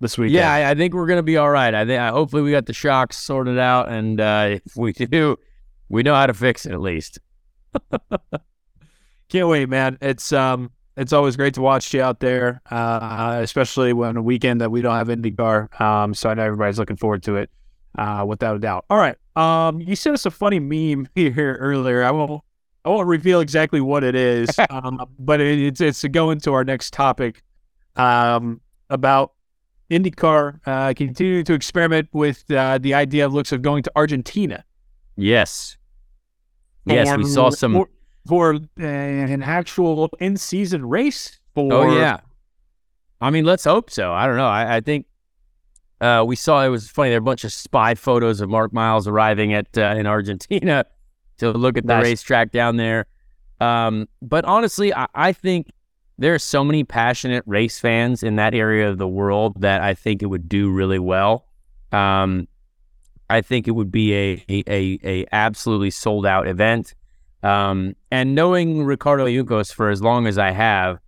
[0.00, 0.34] this weekend.
[0.34, 1.74] Yeah, I, I think we're gonna be all right.
[1.74, 5.36] I think I, hopefully we got the shocks sorted out, and uh, if we do,
[5.88, 7.18] we know how to fix it at least.
[9.28, 9.98] Can't wait, man.
[10.00, 14.60] It's um, it's always great to watch you out there, uh, especially when a weekend
[14.60, 15.80] that we don't have IndyCar.
[15.80, 17.50] Um, so I know everybody's looking forward to it,
[17.96, 18.84] uh, without a doubt.
[18.90, 19.16] All right.
[19.36, 22.02] Um, you sent us a funny meme here earlier.
[22.02, 22.42] I won't,
[22.84, 26.52] I won't reveal exactly what it is, um, but it, it's it's to go into
[26.52, 27.42] our next topic,
[27.96, 29.32] um, about
[29.90, 34.64] IndyCar uh, continuing to experiment with uh, the idea of looks of going to Argentina.
[35.16, 35.76] Yes.
[36.86, 37.88] Yes, we saw some for,
[38.26, 41.38] for uh, an actual in-season race.
[41.54, 42.20] For oh yeah,
[43.20, 44.12] I mean, let's hope so.
[44.12, 44.46] I don't know.
[44.46, 45.06] I, I think
[46.00, 47.10] uh, we saw it was funny.
[47.10, 50.84] There were a bunch of spy photos of Mark Miles arriving at uh, in Argentina
[51.38, 52.04] to look at the nice.
[52.04, 53.06] racetrack down there.
[53.60, 55.72] Um, but honestly, I, I think
[56.18, 59.94] there are so many passionate race fans in that area of the world that I
[59.94, 61.46] think it would do really well.
[61.92, 62.48] Um,
[63.30, 66.94] I think it would be a a, a, a absolutely sold out event.
[67.42, 70.98] Um, and knowing Ricardo Juncos for as long as I have,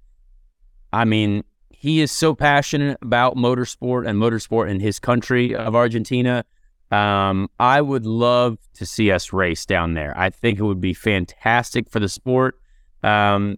[0.93, 1.43] I mean,
[1.81, 6.45] he is so passionate about motorsport and motorsport in his country of Argentina.
[6.91, 10.13] Um, I would love to see us race down there.
[10.15, 12.61] I think it would be fantastic for the sport.
[13.03, 13.57] Um,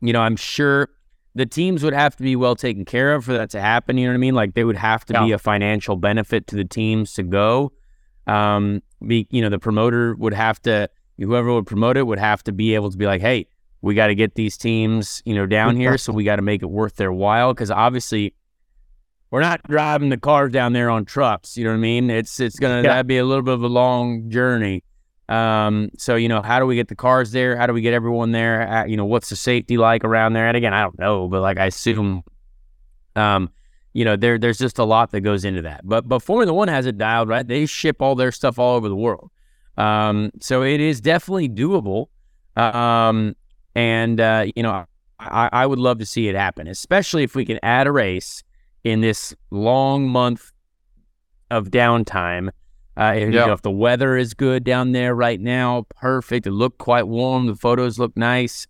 [0.00, 0.88] you know, I'm sure
[1.34, 3.98] the teams would have to be well taken care of for that to happen.
[3.98, 4.34] You know what I mean?
[4.34, 5.24] Like they would have to yeah.
[5.26, 7.72] be a financial benefit to the teams to go.
[8.26, 12.42] Um, be, you know, the promoter would have to, whoever would promote it would have
[12.44, 13.48] to be able to be like, hey,
[13.86, 15.96] we got to get these teams, you know, down here.
[15.96, 17.54] So we got to make it worth their while.
[17.54, 18.34] Cause obviously
[19.30, 21.56] we're not driving the cars down there on trucks.
[21.56, 22.10] You know what I mean?
[22.10, 22.94] It's, it's going to, yeah.
[22.94, 24.82] that'd be a little bit of a long journey.
[25.28, 27.56] Um, so you know, how do we get the cars there?
[27.56, 28.68] How do we get everyone there?
[28.68, 30.46] Uh, you know, what's the safety like around there?
[30.46, 32.22] And again, I don't know, but like I assume,
[33.16, 33.50] um,
[33.92, 35.80] you know, there there's just a lot that goes into that.
[35.82, 37.46] But but Formula One has it dialed right.
[37.46, 39.30] They ship all their stuff all over the world,
[39.76, 42.06] um, so it is definitely doable.
[42.56, 43.34] Um,
[43.76, 44.86] and uh, you know,
[45.20, 48.42] I, I would love to see it happen, especially if we can add a race
[48.82, 50.50] in this long month
[51.50, 52.50] of downtime
[52.96, 56.46] uh, if, you know, if the weather is good down there right now, perfect.
[56.46, 57.46] It looked quite warm.
[57.46, 58.66] The photos look nice.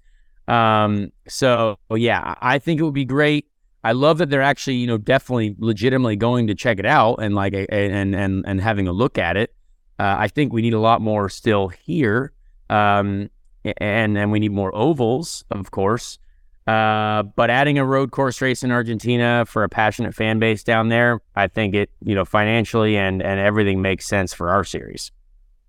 [0.48, 3.46] Um, so yeah, I think it would be great.
[3.84, 7.36] I love that they're actually, you know, definitely legitimately going to check it out and
[7.36, 9.54] like and and and having a look at it.
[9.98, 12.32] Uh, I think we need a lot more still here,
[12.68, 13.30] um,
[13.78, 16.18] and and we need more ovals, of course.
[16.66, 20.88] Uh, but adding a road course race in Argentina for a passionate fan base down
[20.88, 25.12] there, I think it, you know, financially and and everything makes sense for our series.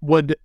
[0.02, 0.36] Would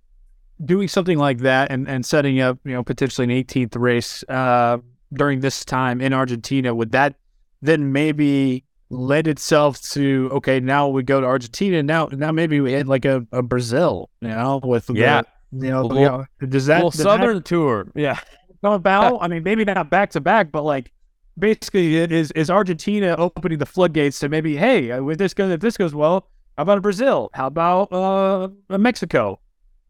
[0.63, 4.77] doing something like that and, and setting up, you know, potentially an 18th race uh,
[5.11, 7.15] during this time in Argentina, would that
[7.61, 12.73] then maybe lend itself to okay, now we go to Argentina, now now maybe we
[12.73, 16.47] hit like a, a Brazil, you know, with yeah, the, you know, well, you know,
[16.47, 18.19] does that well, does Southern that, tour, yeah
[18.63, 19.19] come about?
[19.21, 20.91] I mean, maybe not back to back, but like
[21.37, 25.59] basically, is is Argentina opening the floodgates to maybe, hey, uh, if this goes if
[25.59, 27.29] this goes well, how about Brazil?
[27.33, 29.39] How about uh, Mexico?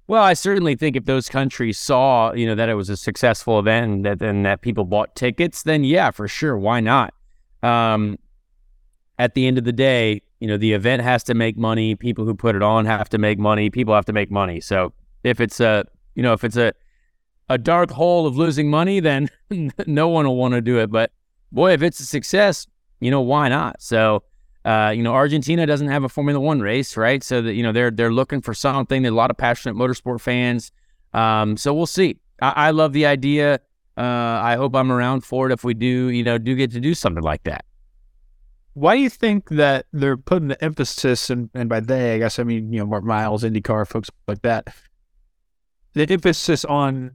[0.07, 3.57] Well, I certainly think if those countries saw, you know, that it was a successful
[3.59, 7.13] event and that and that people bought tickets, then yeah, for sure, why not?
[7.61, 8.17] Um,
[9.17, 11.95] at the end of the day, you know, the event has to make money.
[11.95, 13.69] People who put it on have to make money.
[13.69, 14.59] People have to make money.
[14.59, 14.91] So
[15.23, 16.73] if it's a, you know, if it's a
[17.49, 19.29] a dark hole of losing money, then
[19.87, 20.89] no one will want to do it.
[20.89, 21.11] But
[21.51, 22.67] boy, if it's a success,
[22.99, 23.81] you know, why not?
[23.81, 24.23] So
[24.65, 27.21] uh, you know, Argentina doesn't have a Formula One race, right?
[27.21, 29.01] So that you know they're they're looking for something.
[29.01, 30.71] There are a lot of passionate motorsport fans.
[31.13, 32.17] Um, so we'll see.
[32.41, 33.59] I, I love the idea.
[33.97, 36.79] Uh, I hope I'm around for it if we do, you know, do get to
[36.79, 37.65] do something like that.
[38.73, 42.39] Why do you think that they're putting the emphasis, and, and by they, I guess
[42.39, 44.73] I mean you know Mark Miles, IndyCar folks like that,
[45.93, 47.11] the emphasis on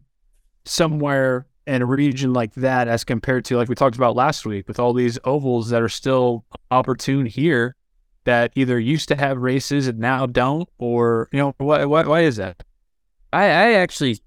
[0.65, 4.67] somewhere in a region like that as compared to like we talked about last week
[4.67, 7.77] with all these ovals that are still opportune here
[8.25, 12.21] that either used to have races and now don't or you know why why, why
[12.21, 12.63] is that?
[13.33, 14.19] I, I actually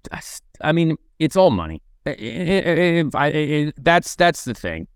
[0.62, 1.82] i mean it's all money.
[2.06, 4.88] That's that's the thing.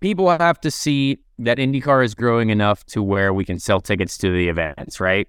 [0.00, 4.16] People have to see that indycar is growing enough to where we can sell tickets
[4.18, 5.28] to the events right?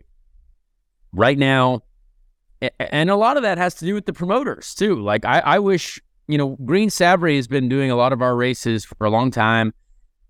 [1.11, 1.81] Right now
[2.79, 5.59] and a lot of that has to do with the promoters too like i, I
[5.59, 9.09] wish you know, Green Savoree has been doing a lot of our races for a
[9.09, 9.73] long time,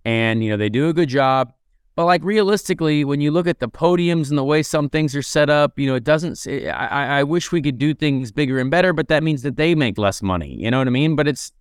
[0.03, 1.53] and you know they do a good job.
[1.95, 5.21] But like realistically, when you look at the podiums and the way some things are
[5.21, 6.45] set up, you know, it doesn't.
[6.47, 9.75] I, I wish we could do things bigger and better, but that means that they
[9.75, 10.53] make less money.
[10.59, 11.15] You know what I mean?
[11.15, 11.53] But it's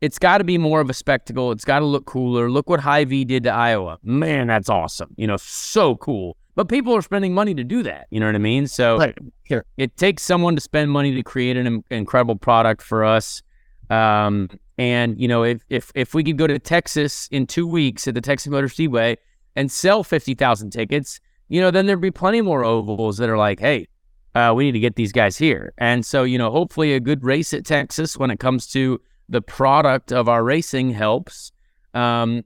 [0.00, 1.50] it's got to be more of a spectacle.
[1.50, 2.48] It's got to look cooler.
[2.48, 3.98] Look what Hy-Vee did to Iowa.
[4.04, 5.12] Man, that's awesome.
[5.16, 6.36] You know, so cool.
[6.56, 8.08] But people are spending money to do that.
[8.10, 8.66] You know what I mean?
[8.66, 9.16] So right.
[9.44, 9.64] Here.
[9.76, 13.42] it takes someone to spend money to create an incredible product for us.
[13.90, 18.08] Um, and you know, if if if we could go to Texas in two weeks
[18.08, 19.18] at the Texas Motor Speedway
[19.54, 23.38] and sell fifty thousand tickets, you know, then there'd be plenty more ovals that are
[23.38, 23.86] like, hey,
[24.34, 25.72] uh, we need to get these guys here.
[25.78, 29.40] And so, you know, hopefully a good race at Texas when it comes to the
[29.40, 31.52] product of our racing helps.
[31.94, 32.42] Um,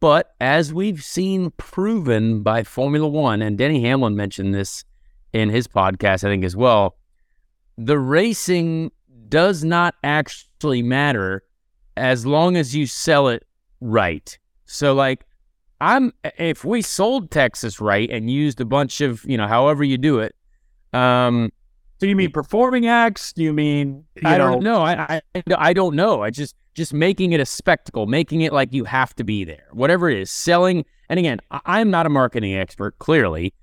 [0.00, 4.84] but as we've seen proven by Formula One, and Denny Hamlin mentioned this
[5.32, 6.96] in his podcast, I think as well,
[7.78, 8.90] the racing
[9.28, 11.42] does not actually matter
[11.96, 13.44] as long as you sell it
[13.80, 14.38] right.
[14.66, 15.24] So like
[15.80, 19.98] I'm if we sold Texas right and used a bunch of, you know, however you
[19.98, 20.34] do it,
[20.92, 21.52] um
[21.98, 23.32] so you mean performing acts?
[23.32, 24.82] Do you mean you I know, don't know.
[24.82, 26.22] I, I I don't know.
[26.22, 29.66] I just just making it a spectacle, making it like you have to be there.
[29.72, 30.84] Whatever it is, selling.
[31.08, 33.54] And again, I'm not a marketing expert, clearly,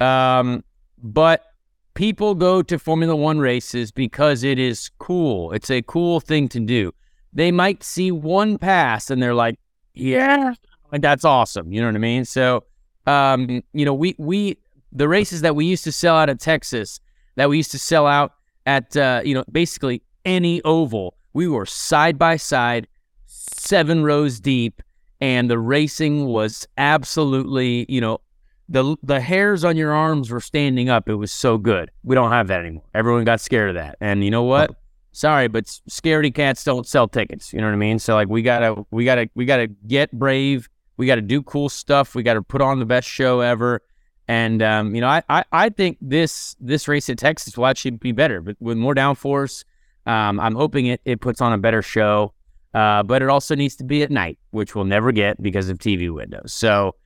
[0.00, 0.64] um,
[1.02, 1.44] but
[1.92, 5.52] people go to Formula One races because it is cool.
[5.52, 6.92] It's a cool thing to do.
[7.34, 9.58] They might see one pass and they're like,
[9.92, 10.54] yeah,
[10.90, 11.70] like that's awesome.
[11.70, 12.24] You know what I mean?
[12.24, 12.64] So,
[13.06, 14.56] um, you know, we, we,
[14.90, 16.98] the races that we used to sell out of Texas,
[17.36, 18.32] that we used to sell out
[18.64, 22.86] at, uh, you know, basically any oval, we were side by side,
[23.26, 24.80] seven rows deep,
[25.20, 28.20] and the racing was absolutely, you know,
[28.68, 31.08] the the hairs on your arms were standing up.
[31.08, 31.90] It was so good.
[32.02, 32.84] We don't have that anymore.
[32.94, 33.96] Everyone got scared of that.
[34.00, 34.74] And you know what?
[35.12, 37.52] Sorry, but scaredy cats don't sell tickets.
[37.52, 37.98] You know what I mean?
[37.98, 40.68] So like we gotta we gotta we gotta get brave.
[40.96, 42.14] We gotta do cool stuff.
[42.14, 43.82] We gotta put on the best show ever.
[44.26, 47.92] And um, you know, I, I I think this this race at Texas will actually
[47.92, 49.64] be better, but with more downforce.
[50.06, 52.32] Um, I'm hoping it it puts on a better show.
[52.74, 55.78] Uh, but it also needs to be at night, which we'll never get because of
[55.78, 56.52] TV windows.
[56.52, 56.96] So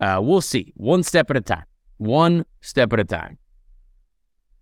[0.00, 0.72] uh, we'll see.
[0.76, 1.64] One step at a time.
[1.98, 3.36] One step at a time.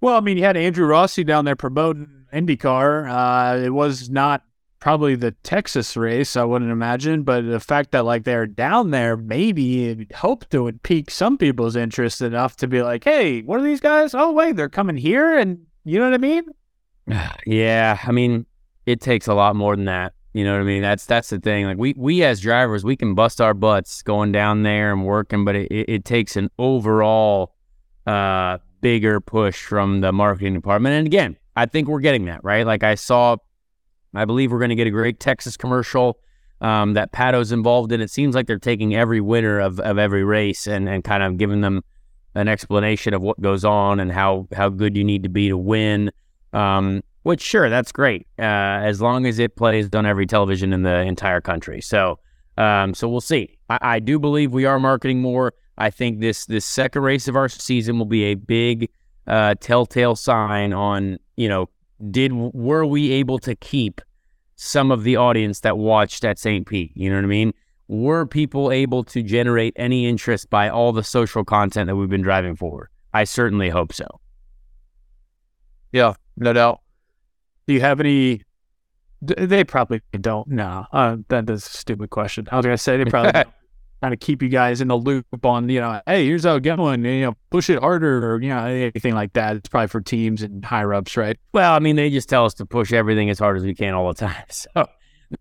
[0.01, 3.09] Well, I mean, you had Andrew Rossi down there promoting IndyCar.
[3.09, 4.43] Uh, it was not
[4.81, 9.17] probably the Texas race, I wouldn't imagine, but the fact that like they're down there,
[9.17, 13.65] maybe hoped it would pique some people's interest enough to be like, hey, what are
[13.65, 14.15] these guys?
[14.15, 16.45] Oh, wait, they're coming here, and you know what I mean?
[17.47, 18.47] yeah, I mean,
[18.85, 20.13] it takes a lot more than that.
[20.33, 20.83] You know what I mean?
[20.83, 21.65] That's that's the thing.
[21.65, 25.47] Like we we as drivers, we can bust our butts going down there and working,
[25.47, 27.55] but it, it, it takes an overall
[28.07, 30.95] uh, bigger push from the marketing department.
[30.95, 32.67] And again, I think we're getting that right.
[32.67, 33.37] Like I saw,
[34.15, 36.19] I believe we're going to get a great Texas commercial
[36.61, 38.03] um, that Pato's involved in.
[38.03, 41.39] It seems like they're taking every winner of, of every race and, and kind of
[41.39, 41.83] giving them
[42.35, 45.57] an explanation of what goes on and how how good you need to be to
[45.57, 46.11] win.
[46.57, 50.83] Um, which, sure, that's great uh, as long as it plays on every television in
[50.83, 51.81] the entire country.
[51.81, 52.19] So,
[52.57, 53.59] um, so we'll see.
[53.69, 55.53] I, I, do believe we are marketing more.
[55.77, 58.89] I think this this second race of our season will be a big
[59.27, 61.69] uh, telltale sign on you know
[62.11, 64.01] did were we able to keep
[64.55, 66.67] some of the audience that watched at St.
[66.67, 66.93] Pete.
[66.95, 67.53] You know what I mean?
[67.89, 72.23] Were people able to generate any interest by all the social content that we've been
[72.23, 72.89] driving forward?
[73.13, 74.07] I certainly hope so.
[75.93, 76.81] Yeah, no doubt.
[77.67, 78.43] Do you have any?
[79.23, 80.49] They probably don't.
[80.49, 82.47] No, uh, that is a stupid question.
[82.51, 83.45] I was gonna say they probably
[84.03, 86.79] kind of keep you guys in the loop on, you know, hey, here's how get
[86.79, 89.57] one, you know, push it harder or you know anything like that.
[89.57, 91.39] It's probably for teams and higher ups, right?
[91.53, 93.95] Well, I mean, they just tell us to push everything as hard as we can
[93.95, 94.45] all the time.
[94.51, 94.87] So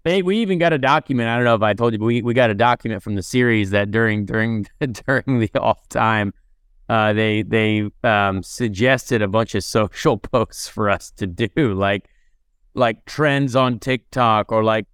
[0.04, 1.30] they, we even got a document.
[1.30, 3.22] I don't know if I told you, but we, we got a document from the
[3.22, 4.66] series that during during
[5.06, 6.34] during the off time
[6.88, 12.08] uh, they they um, suggested a bunch of social posts for us to do, like
[12.74, 14.86] like trends on TikTok or like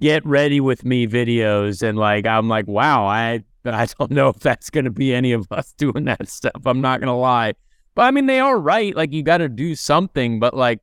[0.00, 4.40] get ready with me videos, and like I'm like, wow, I I don't know if
[4.40, 6.62] that's gonna be any of us doing that stuff.
[6.64, 7.54] I'm not gonna lie,
[7.94, 8.94] but I mean they are right.
[8.96, 10.80] Like you got to do something, but like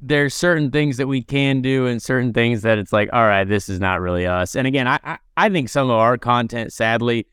[0.00, 3.44] there's certain things that we can do and certain things that it's like, all right,
[3.44, 4.54] this is not really us.
[4.54, 7.26] And again, I I, I think some of our content, sadly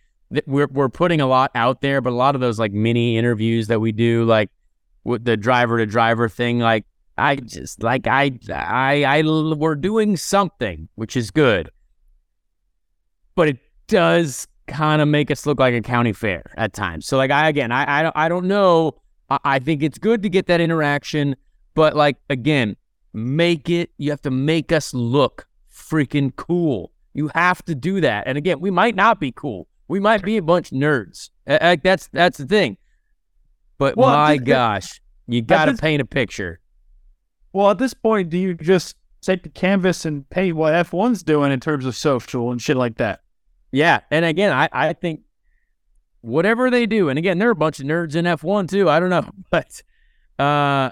[0.45, 3.67] we're we're putting a lot out there, but a lot of those like mini interviews
[3.67, 4.49] that we do, like
[5.03, 6.85] with the driver to driver thing, like
[7.17, 11.69] I just like I I I we're doing something which is good,
[13.35, 13.57] but it
[13.87, 17.07] does kind of make us look like a county fair at times.
[17.07, 18.95] So like I again I I don't I don't know.
[19.29, 21.35] I, I think it's good to get that interaction,
[21.73, 22.75] but like again,
[23.13, 23.89] make it.
[23.97, 26.91] You have to make us look freaking cool.
[27.15, 28.27] You have to do that.
[28.27, 31.31] And again, we might not be cool we might be a bunch of nerds.
[31.45, 32.77] That's that's the thing.
[33.77, 36.61] But well, my this, gosh, you got to paint a picture.
[37.51, 41.51] Well, at this point, do you just take the canvas and paint what F1's doing
[41.51, 43.21] in terms of social and shit like that?
[43.71, 45.21] Yeah, and again, I I think
[46.21, 48.89] whatever they do, and again, there are a bunch of nerds in F1 too.
[48.89, 49.81] I don't know, but
[50.37, 50.91] uh,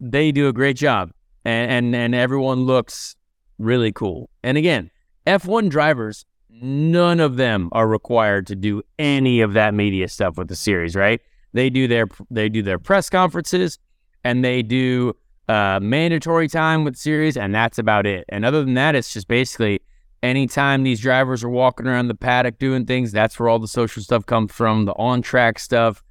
[0.00, 1.12] they do a great job,
[1.46, 3.16] and and and everyone looks
[3.58, 4.28] really cool.
[4.42, 4.90] And again,
[5.26, 6.26] F1 drivers
[6.62, 10.94] none of them are required to do any of that media stuff with the series,
[10.94, 11.20] right?
[11.52, 13.78] They do their they do their press conferences
[14.24, 15.14] and they do
[15.48, 18.24] uh, mandatory time with series, and that's about it.
[18.28, 19.80] And other than that, it's just basically
[20.22, 24.02] anytime these drivers are walking around the paddock doing things, that's where all the social
[24.02, 26.02] stuff comes from, the on track stuff.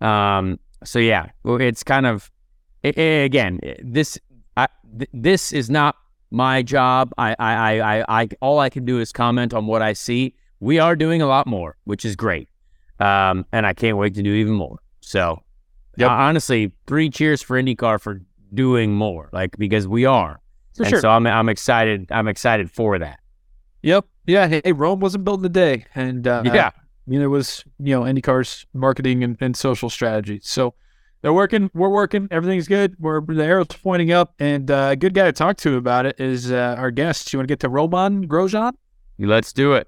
[0.00, 2.30] Um, so yeah, it's kind of
[2.82, 4.18] it, it, again this
[4.56, 5.96] I, th- this is not
[6.32, 7.12] my job.
[7.18, 10.34] I, I, I, I, all I can do is comment on what I see.
[10.60, 12.48] We are doing a lot more, which is great,
[12.98, 14.78] um, and I can't wait to do even more.
[15.00, 15.42] So,
[15.96, 16.10] yep.
[16.10, 18.20] uh, honestly, three cheers for IndyCar for
[18.54, 20.40] doing more, like because we are.
[20.76, 21.00] For and sure.
[21.00, 22.10] So I'm, I'm excited.
[22.10, 23.20] I'm excited for that.
[23.82, 24.06] Yep.
[24.26, 24.48] Yeah.
[24.48, 27.94] Hey, Rome wasn't built in a day, and uh, yeah, I mean it was you
[27.94, 30.40] know IndyCar's marketing and, and social strategy.
[30.42, 30.74] So
[31.22, 31.70] they're working.
[31.72, 32.28] We're working.
[32.30, 32.96] Everything's good.
[32.98, 36.20] We're the arrow's pointing up, and uh, a good guy to talk to about it
[36.20, 37.32] is uh, our guest.
[37.32, 38.72] You want to get to Romain Grosjean?
[39.18, 39.86] Let's do it.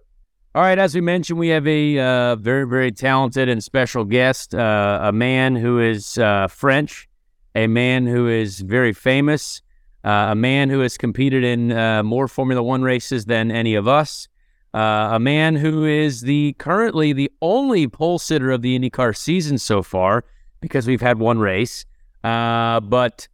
[0.55, 0.79] All right.
[0.79, 5.13] As we mentioned, we have a uh, very, very talented and special guest, uh, a
[5.13, 7.09] man who is uh, French,
[7.57, 9.61] a man who is very famous,
[10.05, 14.29] uh, a man who has competed in more Formula One races than any of us.
[14.73, 19.83] a man who is the currently the only pole sitter of the IndyCar season so
[19.83, 20.25] far
[20.65, 21.85] because we've had one race.
[22.25, 23.29] Uh, but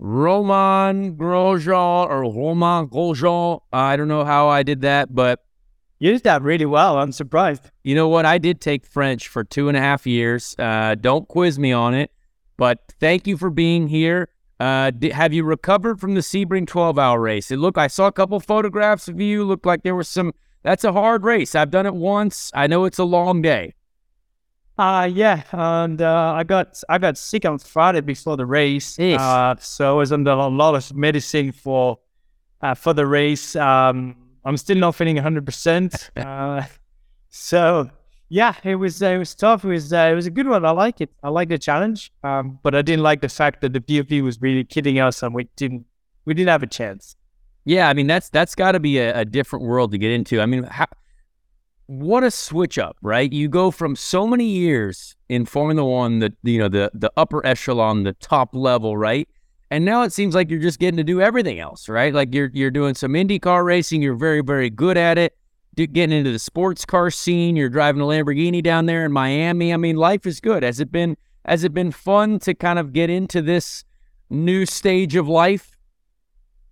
[0.00, 5.44] Roman Grosjean or Roman Grosjean, I don't know how I did that, but
[6.00, 6.98] you did that really well.
[6.98, 7.70] I'm surprised.
[7.84, 8.26] You know what?
[8.26, 10.56] I did take French for two and a half years.
[10.58, 12.10] Uh, don't quiz me on it,
[12.56, 14.28] but thank you for being here.
[14.58, 17.52] Uh, did, have you recovered from the Sebring 12 hour race?
[17.52, 19.44] It looked, I saw a couple photographs of you.
[19.44, 20.32] Looked like there was some,
[20.64, 21.54] that's a hard race.
[21.54, 22.50] I've done it once.
[22.54, 23.74] I know it's a long day.
[24.78, 28.98] Uh yeah, and uh, I got I got sick on Friday before the race.
[28.98, 31.98] Uh, so I was under a lot of medicine for
[32.62, 33.54] uh, for the race.
[33.54, 35.44] Um, I'm still not feeling 100.
[35.44, 36.62] percent uh,
[37.28, 37.90] So
[38.28, 39.62] yeah, it was uh, it was tough.
[39.64, 40.64] It was uh, it was a good one.
[40.64, 41.10] I like it.
[41.22, 42.10] I like the challenge.
[42.24, 45.34] Um, but I didn't like the fact that the PFD was really kidding us, and
[45.34, 45.84] we didn't
[46.24, 47.14] we didn't have a chance.
[47.66, 50.40] Yeah, I mean that's that's got to be a, a, different world to get into.
[50.40, 50.86] I mean, how
[51.86, 53.32] what a switch up, right?
[53.32, 57.44] You go from so many years in Formula One, the you know the the upper
[57.46, 59.28] echelon, the top level, right?
[59.70, 62.12] And now it seems like you're just getting to do everything else, right?
[62.12, 65.36] Like you're you're doing some IndyCar racing, you're very very good at it.
[65.74, 69.72] Getting into the sports car scene, you're driving a Lamborghini down there in Miami.
[69.72, 70.62] I mean, life is good.
[70.62, 71.16] Has it been
[71.46, 73.84] has it been fun to kind of get into this
[74.30, 75.71] new stage of life?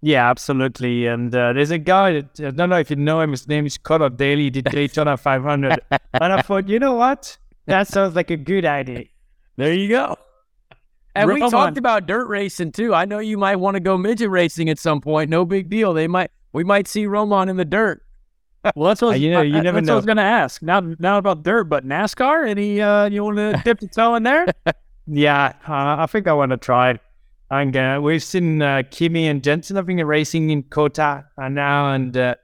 [0.03, 1.07] Yeah, absolutely.
[1.07, 3.33] And uh, there's a guy that I don't know if you know him.
[3.33, 4.45] His name is Conor Daly.
[4.45, 6.01] He did Daytona 500, and
[6.33, 7.37] I thought, you know what?
[7.67, 9.05] That sounds like a good idea.
[9.57, 10.17] There you go.
[11.15, 12.95] And we talked about dirt racing too.
[12.95, 15.29] I know you might want to go midget racing at some point.
[15.29, 15.93] No big deal.
[15.93, 18.03] They might we might see Roman in the dirt.
[18.77, 20.23] Well, that's what Uh, you know, you I- never that's what I was going to
[20.23, 20.63] ask.
[20.63, 22.49] Not not about dirt, but NASCAR.
[22.49, 24.47] Any uh, you want to dip the toe in there?
[25.13, 27.01] Yeah, uh, I think I want to try.
[27.51, 31.93] And uh, we've seen uh, Kimi and Jenson, think, are racing in COTA uh, now,
[31.93, 32.37] and uh,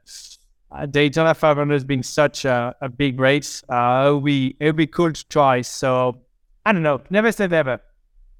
[0.72, 3.62] uh, Daytona 500 has been such a, a big race.
[3.68, 5.60] Uh, it'll be it'll be cool to try.
[5.62, 6.22] So
[6.64, 7.00] I don't know.
[7.08, 7.80] Never say never.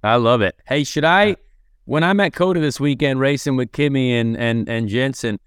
[0.03, 0.57] I love it.
[0.67, 1.37] Hey, should I
[1.85, 5.39] when I'm at COTA this weekend racing with Kimi and and and Jenson,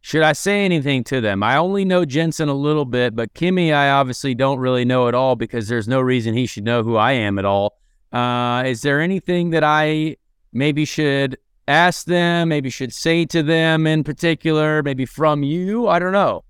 [0.00, 1.42] should I say anything to them?
[1.42, 5.14] I only know Jenson a little bit, but Kimi I obviously don't really know at
[5.14, 7.80] all because there's no reason he should know who I am at all.
[8.12, 10.16] Uh, is there anything that I
[10.52, 15.86] maybe should ask them, maybe should say to them in particular, maybe from you?
[15.88, 16.44] I don't know.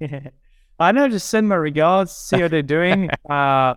[0.80, 1.08] I know.
[1.08, 2.12] Just send my regards.
[2.12, 3.10] See how they're doing.
[3.30, 3.74] uh,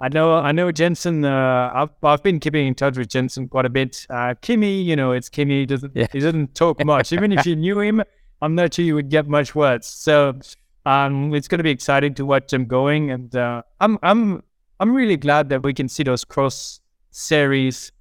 [0.00, 0.34] I know.
[0.34, 1.24] I know Jenson.
[1.24, 4.06] Uh, I've I've been keeping in touch with Jenson quite a bit.
[4.10, 5.60] Uh, Kimi, you know, it's Kimi.
[5.60, 6.06] He doesn't Yeah.
[6.12, 7.12] he doesn't talk much.
[7.12, 8.02] Even if you knew him,
[8.42, 9.86] I'm not sure you would get much words.
[9.86, 10.38] So,
[10.84, 14.42] um, it's going to be exciting to watch them going, and uh, I'm I'm
[14.80, 17.92] I'm really glad that we can see those cross series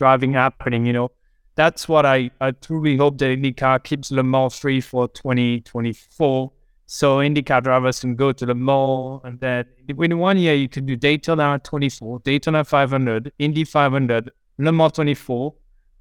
[0.00, 0.86] driving happening.
[0.86, 1.10] You know,
[1.56, 6.52] that's what I, I truly hope that IndyCar keeps Le Mans free for 2024.
[6.86, 10.86] So IndyCar drivers can go to Le Mans and then in one year you can
[10.86, 15.54] do Daytona 24, Daytona 500, Indy 500, Le Mans 24.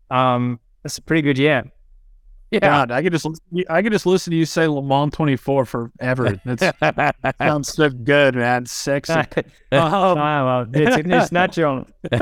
[0.10, 1.70] Um, that's a pretty good year.
[2.52, 3.28] Yeah, God, I could just
[3.70, 6.42] I could just listen to you say Le Mans 24 forever.
[6.46, 8.66] That sounds so good, man.
[8.66, 9.14] Sexy.
[9.74, 11.86] oh, well, it's, it's natural.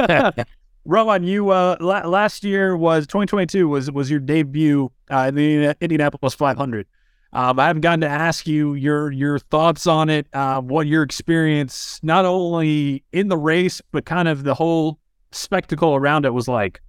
[0.88, 5.78] Roman, you uh, la- last year was 2022 was was your debut uh, in the
[5.82, 6.88] Indianapolis 500.
[7.34, 11.04] Um, I haven't gotten to ask you your your thoughts on it, uh, what your
[11.04, 14.98] experience not only in the race but kind of the whole
[15.32, 16.82] spectacle around it was like.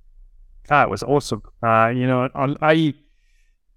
[0.70, 1.42] Ah, was awesome.
[1.60, 2.28] Uh, you know,
[2.62, 2.94] I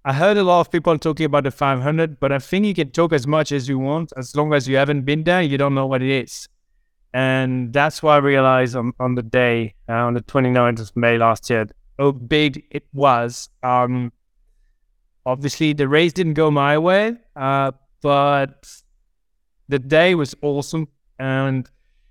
[0.04, 2.90] I heard a lot of people talking about the 500, but I think you can
[2.90, 4.12] talk as much as you want.
[4.16, 6.48] As long as you haven't been there, you don't know what it is.
[7.14, 11.18] And that's why I realized on, on the day, uh, on the 29th of May
[11.18, 11.66] last year,
[11.98, 13.50] how big it was.
[13.62, 14.12] Um,
[15.26, 18.66] obviously, the race didn't go my way, uh, but
[19.68, 20.88] the day was awesome.
[21.18, 21.68] And,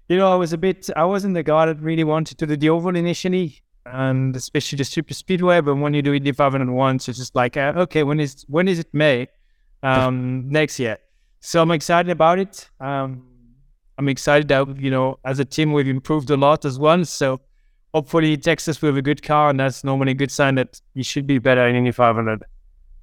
[0.08, 2.56] you know, I was a bit, I wasn't the guy that really wanted to do
[2.56, 5.62] the oval initially and especially the super speedway.
[5.62, 8.68] But when you do Indy 501, so it's just like, uh, okay, when is when
[8.68, 9.28] is it May
[9.84, 10.98] um, next year?
[11.40, 12.70] So I'm excited about it.
[12.80, 13.31] Um,
[13.98, 17.04] I'm excited that you know, as a team, we've improved a lot as well.
[17.06, 17.42] So
[17.94, 21.04] hopefully, Texas will have a good car, and that's normally a good sign that you
[21.04, 22.44] should be better in Indy 500.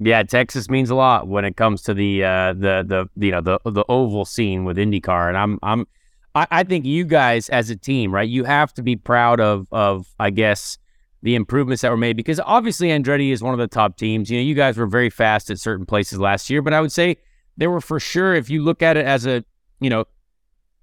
[0.01, 3.41] Yeah, Texas means a lot when it comes to the uh, the the you know
[3.41, 5.86] the the oval scene with IndyCar, and I'm I'm
[6.34, 8.28] I, I think you guys as a team, right?
[8.28, 10.78] You have to be proud of of I guess
[11.22, 14.30] the improvements that were made because obviously Andretti is one of the top teams.
[14.30, 16.93] You know, you guys were very fast at certain places last year, but I would
[16.93, 17.16] say
[17.57, 18.34] there were for sure.
[18.34, 19.45] If you look at it as a
[19.80, 20.05] you know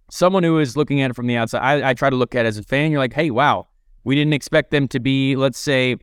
[0.10, 2.46] someone who is looking at it from the outside, I, I try to look at
[2.46, 2.92] it as a fan.
[2.92, 3.68] You're like, hey, wow,
[4.04, 5.98] we didn't expect them to be, let's say,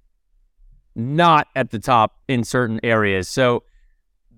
[0.94, 3.28] not at the top in certain areas.
[3.28, 3.64] So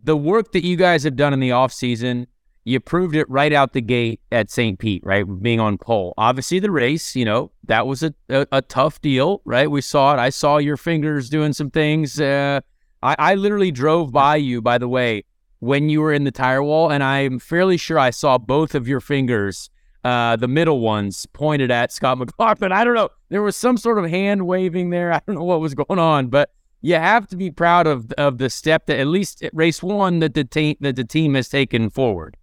[0.03, 2.27] the work that you guys have done in the off season,
[2.65, 4.79] you proved it right out the gate at St.
[4.79, 5.25] Pete, right?
[5.43, 6.15] Being on pole.
[6.17, 9.71] Obviously, the race, you know, that was a, a, a tough deal, right?
[9.71, 10.19] We saw it.
[10.19, 12.21] I saw your fingers doing some things.
[12.21, 12.61] Uh,
[13.03, 15.25] I, I literally drove by you, by the way,
[15.65, 18.87] when you were in the tire wall, and I'm fairly sure I saw both of
[18.87, 19.71] your fingers,
[20.05, 22.71] uh, the middle ones, pointed at Scott McLaughlin.
[22.71, 23.09] I don't know.
[23.31, 25.13] There was some sort of hand waving there.
[25.13, 26.51] I don't know what was going on, but
[26.83, 30.19] you have to be proud of of the step that at least at race one
[30.19, 32.37] that the team that the team has taken forward.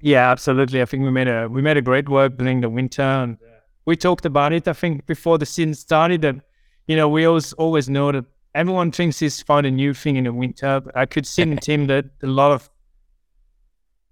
[0.00, 0.82] Yeah, absolutely.
[0.82, 3.38] I think we made a we made a great work during the winter, and
[3.84, 4.66] we talked about it.
[4.66, 6.42] I think before the season started, and
[6.88, 8.24] you know, we always always know that
[8.54, 10.80] everyone thinks he's found a new thing in the winter.
[10.80, 12.70] But I could see in the team that a lot of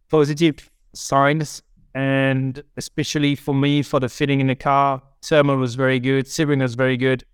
[0.08, 1.62] positive signs,
[1.94, 6.62] and especially for me, for the fitting in the car, thermal was very good, Sebring
[6.62, 7.24] was very good.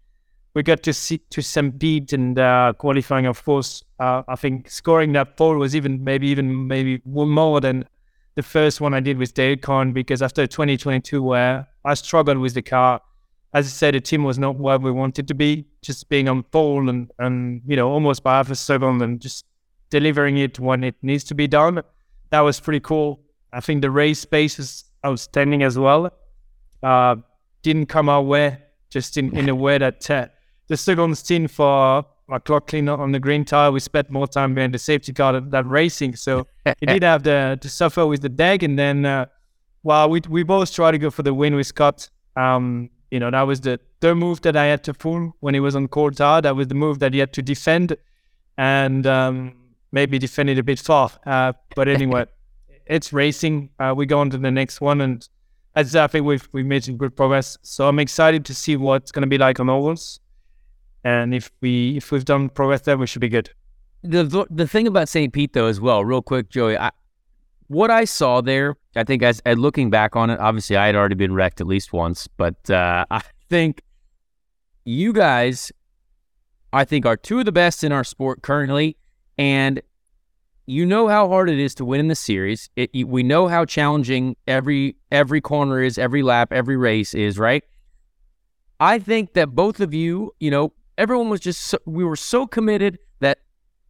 [0.55, 1.78] We got to see to St.
[1.78, 3.82] Pete and uh, qualifying, of course.
[3.98, 7.86] Uh, I think scoring that pole was even maybe even maybe more than
[8.34, 12.53] the first one I did with Dale Coyne because after 2022, where I struggled with
[12.53, 13.00] the car,
[13.55, 16.42] as I said, the team was not where we wanted to be, just being on
[16.42, 19.44] pole and, and you know, almost by half a second and just
[19.90, 21.82] delivering it when it needs to be done.
[22.30, 23.20] That was pretty cool.
[23.53, 26.11] I think the race pace is outstanding as well.
[26.82, 27.16] Uh,
[27.62, 30.26] didn't come our way, just in, in a way that uh,
[30.68, 34.55] the second stint for our clock cleaner on the green tire, we spent more time
[34.55, 36.16] behind the safety car than, than racing.
[36.16, 36.46] So
[36.80, 38.62] he did have to suffer with the deck.
[38.62, 39.26] And then, uh,
[39.82, 42.09] well, we, we both tried to go for the win with Scott.
[42.34, 45.60] Um, you know, that was the, the move that I had to pull when he
[45.60, 46.46] was on cold hard.
[46.46, 47.94] That was the move that he had to defend
[48.56, 49.52] and um,
[49.92, 51.10] maybe defend it a bit far.
[51.26, 52.24] Uh, but anyway,
[52.86, 53.68] it's racing.
[53.78, 55.02] Uh, we go on to the next one.
[55.02, 55.28] And
[55.76, 57.58] as I think we've, we've made some good progress.
[57.60, 60.18] So I'm excited to see what's going to be like on ovals.
[61.04, 63.50] And if we if we've done progress there, we should be good.
[64.04, 65.32] The the thing about St.
[65.32, 66.92] Pete though, as well, real quick, Joey, I,
[67.68, 70.94] what I saw there, I think as, as looking back on it, obviously I had
[70.94, 73.82] already been wrecked at least once, but uh, I think
[74.84, 75.72] you guys,
[76.72, 78.96] I think, are two of the best in our sport currently,
[79.38, 79.80] and
[80.66, 82.70] you know how hard it is to win in the series.
[82.76, 87.64] It, we know how challenging every every corner is, every lap, every race is, right?
[88.80, 92.46] I think that both of you, you know, everyone was just so, we were so
[92.46, 93.38] committed that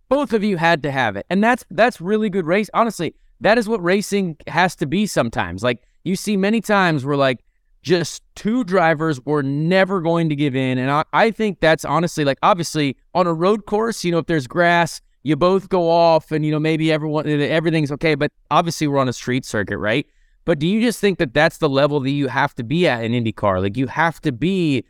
[0.09, 2.69] both of you had to have it, and that's that's really good race.
[2.75, 5.63] Honestly, that is what racing has to be sometimes.
[5.63, 7.45] Like you see many times where like
[7.83, 10.79] just two drivers were never going to give in.
[10.79, 14.27] And I, I think that's honestly like obviously on a road course, you know, if
[14.27, 18.15] there's grass, you both go off and you know maybe everyone eh, everything's okay.
[18.15, 20.07] But obviously we're on a street circuit, right?
[20.45, 23.05] But do you just think that that's the level that you have to be at
[23.05, 23.61] in IndyCar?
[23.61, 24.85] Like you have to be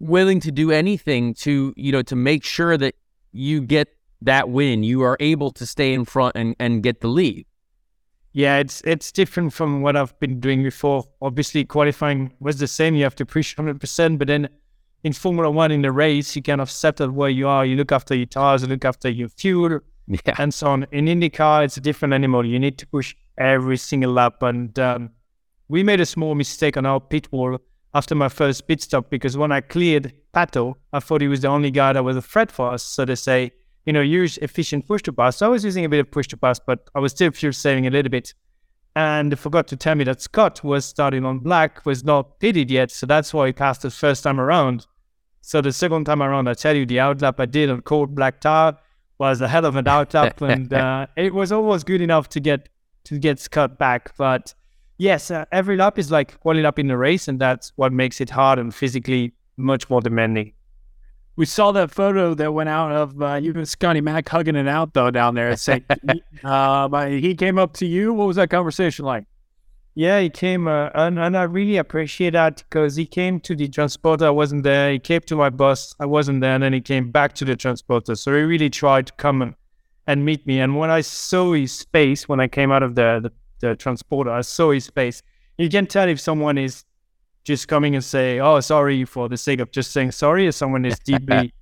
[0.00, 2.94] willing to do anything to you know to make sure that
[3.32, 3.88] you get
[4.22, 4.82] that win.
[4.82, 7.46] You are able to stay in front and, and get the lead.
[8.32, 11.04] Yeah, it's it's different from what I've been doing before.
[11.20, 12.94] Obviously, qualifying was the same.
[12.94, 14.48] You have to push 100%, but then
[15.04, 17.66] in Formula One, in the race, you kind of settle where you are.
[17.66, 20.34] You look after your tires, you look after your fuel, yeah.
[20.38, 20.86] and so on.
[20.92, 22.46] In IndyCar, it's a different animal.
[22.46, 24.42] You need to push every single lap.
[24.42, 25.10] And um,
[25.68, 27.58] we made a small mistake on our pit wall
[27.94, 31.48] after my first pit stop because when I cleared Pato, I thought he was the
[31.48, 32.82] only guy that was a threat for us.
[32.82, 33.52] So they say,
[33.86, 35.36] you know, use efficient push to pass.
[35.36, 37.52] So I was using a bit of push to pass, but I was still fuel
[37.52, 38.34] saving a little bit.
[38.94, 42.90] And forgot to tell me that Scott was starting on black, was not pitted yet.
[42.90, 44.86] So that's why he passed the first time around.
[45.40, 48.40] So the second time around, I tell you, the outlap I did on cold black
[48.40, 48.76] tire
[49.18, 50.40] was a hell of an outlap.
[50.48, 52.68] and uh, it was almost good enough to get
[53.04, 54.14] to get Scott back.
[54.16, 54.54] But
[54.98, 57.28] yes, uh, every lap is like one lap in the race.
[57.28, 60.52] And that's what makes it hard and physically much more demanding.
[61.36, 64.68] We saw that photo that went out of uh, you and Scotty Mack hugging it
[64.68, 65.56] out though down there.
[65.56, 65.84] Saying,
[66.44, 68.12] uh, he came up to you.
[68.12, 69.24] What was that conversation like?
[69.94, 73.68] Yeah, he came, uh, and, and I really appreciate that because he came to the
[73.68, 74.26] transporter.
[74.26, 74.90] I wasn't there.
[74.90, 75.94] He came to my bus.
[76.00, 78.14] I wasn't there, and then he came back to the transporter.
[78.14, 79.54] So he really tried to come and,
[80.06, 80.60] and meet me.
[80.60, 83.20] And when I saw his face, when I came out of the,
[83.60, 85.22] the, the transporter, I saw his face.
[85.58, 86.84] You can tell if someone is
[87.44, 90.84] just coming and say, "Oh, sorry," for the sake of just saying sorry, if someone
[90.84, 91.52] is deeply,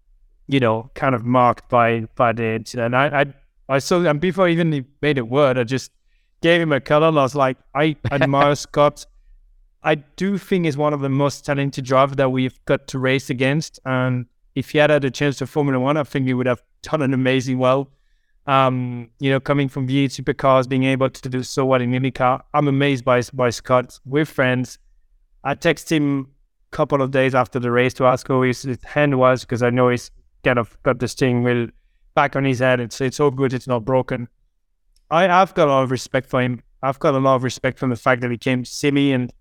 [0.48, 2.94] you know, kind of marked by by the incident.
[2.94, 5.92] I I, I saw, and before I even made a word, I just
[6.40, 7.06] gave him a color.
[7.06, 9.06] I was like, I admire Scott.
[9.82, 13.30] I do think he's one of the most talented drivers that we've got to race
[13.30, 13.78] against.
[13.86, 16.62] And if he had had a chance to Formula One, I think he would have
[16.82, 17.88] done an amazing well.
[18.46, 22.42] Um, you know, coming from V8 supercars, being able to do so well in IndyCar,
[22.52, 23.98] I'm amazed by by Scott.
[24.04, 24.78] We're friends.
[25.44, 26.28] I text him
[26.72, 29.62] a couple of days after the race to ask how his, his hand was because
[29.62, 30.10] I know he's
[30.44, 31.68] kind of got this thing wheel
[32.14, 32.80] back on his head.
[32.80, 33.52] It's it's all good.
[33.52, 34.28] It's not broken.
[35.10, 36.62] I have got a lot of respect for him.
[36.82, 39.12] I've got a lot of respect from the fact that he came to see me
[39.12, 39.32] and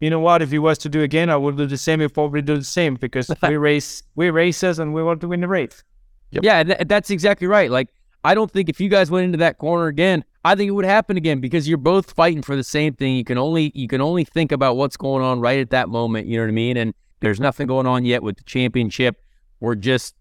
[0.00, 0.42] you know what?
[0.42, 2.00] If he was to do again, I would do the same.
[2.00, 5.40] He'd probably do the same because we race, we're racers, and we want to win
[5.42, 5.84] the race.
[6.32, 6.42] Yep.
[6.42, 7.70] Yeah, th- that's exactly right.
[7.70, 7.88] Like
[8.24, 10.84] I don't think if you guys went into that corner again, I think it would
[10.84, 13.16] happen again because you're both fighting for the same thing.
[13.16, 16.26] You can only you can only think about what's going on right at that moment.
[16.26, 16.76] You know what I mean?
[16.76, 19.22] And there's nothing going on yet with the championship.
[19.60, 20.14] We're just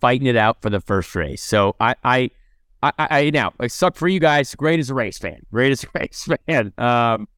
[0.00, 1.42] fighting it out for the first race.
[1.42, 2.30] So I I
[2.82, 4.54] I, I now I suck for you guys.
[4.54, 5.40] Great as a race fan.
[5.50, 6.72] Great as a race fan.
[6.78, 7.28] Um,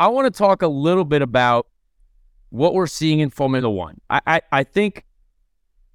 [0.00, 1.66] I want to talk a little bit about
[2.50, 4.00] what we're seeing in Formula One.
[4.10, 5.04] I I, I think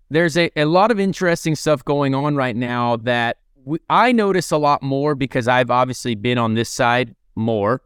[0.09, 4.51] there's a, a lot of interesting stuff going on right now that we, I notice
[4.51, 7.81] a lot more because I've obviously been on this side more.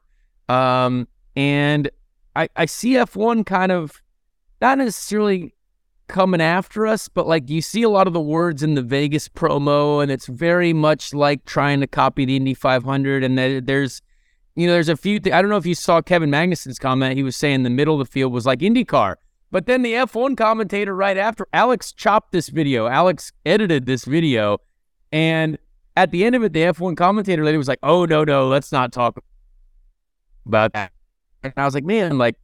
[0.50, 1.90] Um, and
[2.36, 4.02] I, I see F1 kind of
[4.62, 5.54] not necessarily
[6.08, 9.28] coming after us, but like you see a lot of the words in the Vegas
[9.28, 13.24] promo, and it's very much like trying to copy the Indy 500.
[13.24, 14.02] And there's,
[14.56, 15.20] you know, there's a few.
[15.20, 17.18] Th- I don't know if you saw Kevin Magnussen's comment.
[17.18, 19.16] He was saying the middle of the field was like IndyCar.
[19.54, 22.88] But then the F1 commentator right after, Alex chopped this video.
[22.88, 24.58] Alex edited this video.
[25.12, 25.60] And
[25.96, 28.72] at the end of it, the F1 commentator lady was like, oh, no, no, let's
[28.72, 29.24] not talk
[30.48, 30.92] about that.
[31.44, 32.36] And I was like, man, like,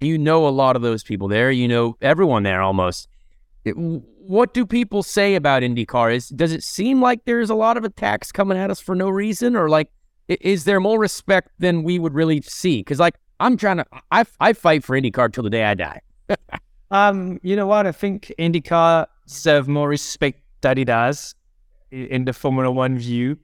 [0.00, 1.50] you know a lot of those people there.
[1.50, 3.08] You know everyone there almost.
[3.64, 6.14] It, what do people say about IndyCar?
[6.14, 9.08] Is does it seem like there's a lot of attacks coming at us for no
[9.08, 9.90] reason, or like
[10.28, 12.78] is there more respect than we would really see?
[12.80, 13.86] Because like I'm trying to.
[14.10, 16.00] I I fight for IndyCar till the day I die.
[16.90, 17.86] Um, you know what?
[17.86, 21.34] I think IndyCar deserve more respect that it has
[21.90, 23.38] in the Formula One view.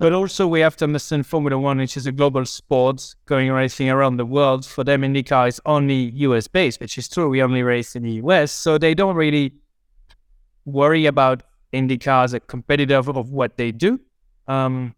[0.00, 3.88] But also, we have to understand Formula One, which is a global sport going racing
[3.88, 4.66] around the world.
[4.66, 7.28] For them, IndyCar is only US based, which is true.
[7.28, 8.50] We only race in the US.
[8.50, 9.52] So they don't really
[10.64, 14.00] worry about IndyCar as a competitor of what they do.
[14.48, 14.94] Um,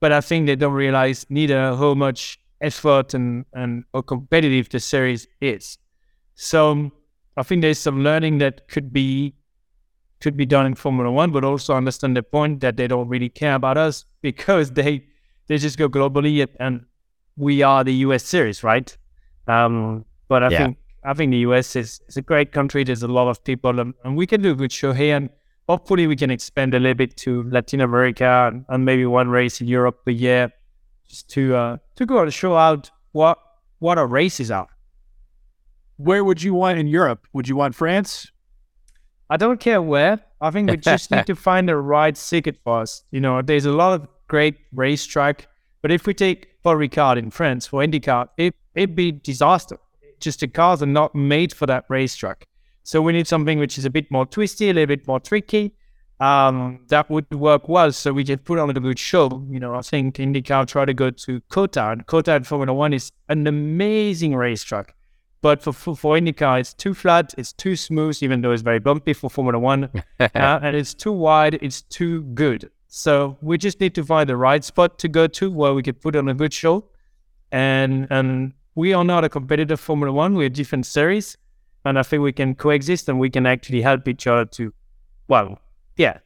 [0.00, 4.80] but I think they don't realize neither how much effort and, and how competitive the
[4.80, 5.78] series is.
[6.34, 6.90] So
[7.36, 9.34] I think there's some learning that could be
[10.20, 13.28] could be done in Formula One, but also understand the point that they don't really
[13.28, 15.04] care about us because they
[15.46, 16.84] they just go globally and
[17.36, 18.96] we are the US series, right?
[19.46, 20.58] Um, but I yeah.
[20.58, 22.84] think I think the US is, is a great country.
[22.84, 25.28] There's a lot of people and, and we can do a good show here and
[25.68, 29.60] hopefully we can expand a little bit to Latin America and, and maybe one race
[29.60, 30.52] in Europe a year
[31.08, 33.38] just to uh, to go and show out what
[33.78, 34.68] what our races are.
[35.96, 37.26] Where would you want in Europe?
[37.32, 38.30] Would you want France?
[39.30, 40.20] I don't care where.
[40.40, 43.04] I think we just need to find the right circuit for us.
[43.10, 45.46] You know, there's a lot of great racetrack,
[45.82, 49.78] but if we take Paul Ricard in France for IndyCar, it it'd be disaster.
[50.20, 52.46] Just the cars are not made for that racetrack.
[52.82, 55.74] So we need something which is a bit more twisty, a little bit more tricky.
[56.20, 57.92] Um, that would work well.
[57.92, 59.44] So we can put on a good show.
[59.50, 62.92] You know, I think IndyCar try to go to COTA, and COTA in Formula One
[62.92, 64.94] is an amazing racetrack.
[65.44, 68.78] But for, for, for IndyCar, it's too flat, it's too smooth, even though it's very
[68.78, 72.70] bumpy for Formula One, uh, and it's too wide, it's too good.
[72.88, 75.96] So we just need to find the right spot to go to where we can
[75.96, 76.86] put on a good show.
[77.52, 81.36] And and we are not a competitor Formula One, we're a different series.
[81.84, 84.72] And I think we can coexist and we can actually help each other to,
[85.28, 85.58] well,
[85.98, 86.20] yeah,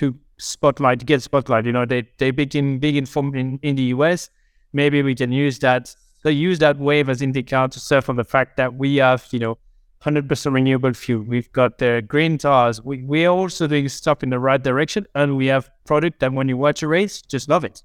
[0.00, 1.66] to spotlight, get spotlight.
[1.66, 4.30] You know, they, they big in, big in, in, in the US.
[4.72, 5.94] Maybe we can use that
[6.24, 9.38] they use that wave as IndyCar to surf on the fact that we have, you
[9.38, 9.58] know,
[10.02, 11.22] 100% renewable fuel.
[11.22, 12.82] We've got the green tires.
[12.82, 15.06] We, we are also doing stuff in the right direction.
[15.14, 17.82] And we have product that when you watch a race, just love it.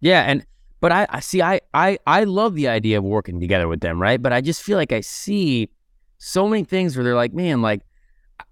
[0.00, 0.22] Yeah.
[0.22, 0.44] And,
[0.80, 4.00] but I, I see, I, I, I love the idea of working together with them,
[4.00, 4.20] right?
[4.20, 5.70] But I just feel like I see
[6.18, 7.82] so many things where they're like, man, like,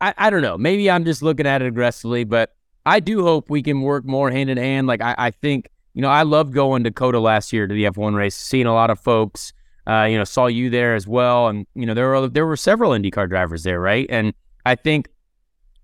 [0.00, 0.56] I, I don't know.
[0.56, 2.54] Maybe I'm just looking at it aggressively, but
[2.86, 4.86] I do hope we can work more hand in hand.
[4.86, 7.84] Like, I, I think you know, I loved going to COTA last year to the
[7.84, 9.52] F1 race, seeing a lot of folks.
[9.86, 12.56] Uh, you know, saw you there as well, and you know there were there were
[12.56, 14.06] several IndyCar drivers there, right?
[14.08, 14.32] And
[14.64, 15.08] I think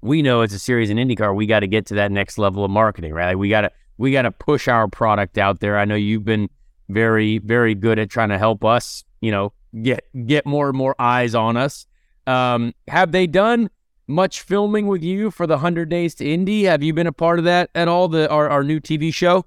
[0.01, 2.65] we know as a series in IndyCar, we got to get to that next level
[2.65, 3.27] of marketing, right?
[3.27, 5.79] Like we got to we got to push our product out there.
[5.79, 6.49] I know you've been
[6.89, 9.53] very very good at trying to help us, you know,
[9.83, 11.87] get get more and more eyes on us.
[12.27, 13.69] Um, have they done
[14.07, 16.65] much filming with you for the hundred days to Indy?
[16.65, 18.09] Have you been a part of that at all?
[18.09, 19.45] The our, our new TV show.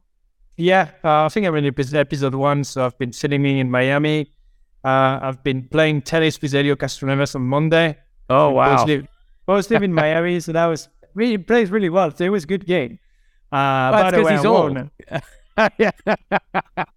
[0.58, 4.32] Yeah, uh, I think I'm in episode one, so I've been sitting in Miami.
[4.84, 7.98] Uh, I've been playing tennis with Helio Castroneves on Monday.
[8.30, 8.78] Oh wow!
[8.78, 9.08] Both live,
[9.46, 12.12] both live in Miami, so that was really plays really well.
[12.12, 13.00] So it was a good game.
[13.52, 14.46] Uh, well, by the way, he's
[15.78, 16.86] yeah.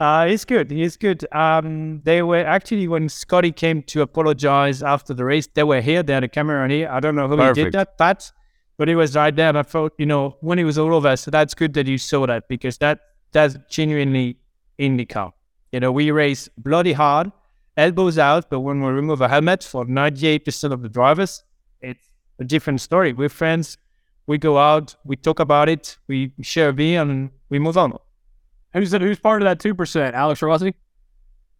[0.00, 0.70] Uh, he's good.
[0.70, 1.24] He's good.
[1.32, 5.46] Um, they were actually when Scotty came to apologize after the race.
[5.46, 6.02] They were here.
[6.02, 6.88] They had a camera on here.
[6.90, 7.56] I don't know who Perfect.
[7.56, 8.30] he did that, but
[8.76, 9.56] but it was right there.
[9.56, 12.26] I thought, you know, when it was all over, so that's good that you saw
[12.26, 13.00] that because that
[13.32, 14.36] that's genuinely
[14.78, 15.32] IndyCar.
[15.72, 17.32] You know, we race bloody hard,
[17.76, 21.42] elbows out, but when we remove a helmet for 98% of the drivers,
[21.80, 22.06] it's
[22.38, 23.12] a different story.
[23.12, 23.78] We're friends.
[24.26, 27.98] We go out, we talk about it, we share a beer, and we move on.
[28.72, 30.14] Who's that, who's part of that two percent?
[30.14, 30.74] Alex Rossi.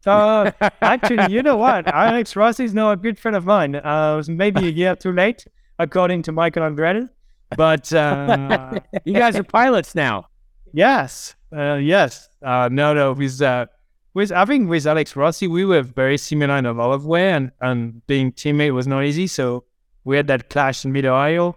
[0.06, 0.50] Uh,
[0.82, 1.86] actually, you know what?
[1.86, 3.76] Alex Rossi is now a good friend of mine.
[3.76, 5.46] Uh, was maybe a year too late
[5.78, 7.08] according to Michael Andretti.
[7.56, 10.28] But uh, you guys are pilots now.
[10.72, 12.28] Yes, uh, yes.
[12.42, 13.12] Uh, no, no.
[13.12, 13.66] With uh,
[14.14, 17.30] with I think with Alex Rossi, we were very similar in a lot of way,
[17.30, 19.26] and and being teammate was not easy.
[19.26, 19.64] So
[20.04, 21.56] we had that clash in mid Ohio.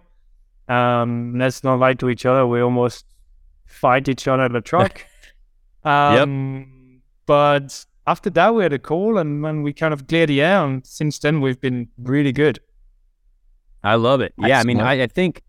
[0.68, 2.46] Um, let's not lie to each other.
[2.46, 3.06] We almost
[3.66, 5.04] fight each other in the truck.
[5.84, 7.02] um, yep.
[7.26, 10.64] But after that, we had a call, and, and we kind of cleared the air.
[10.64, 12.60] And since then, we've been really good.
[13.82, 14.34] I love it.
[14.38, 15.42] Yeah, I mean, I, I, think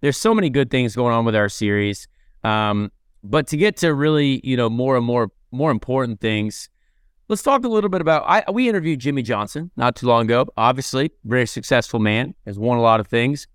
[0.00, 2.08] there's so many good things going on with our series.
[2.44, 2.90] Um,
[3.22, 6.68] but to get to really, you know, more and more more important things,
[7.28, 8.24] let's talk a little bit about.
[8.26, 10.46] I we interviewed Jimmie Johnson not too long ago.
[10.56, 13.46] Obviously, very successful man, has won a lot of things.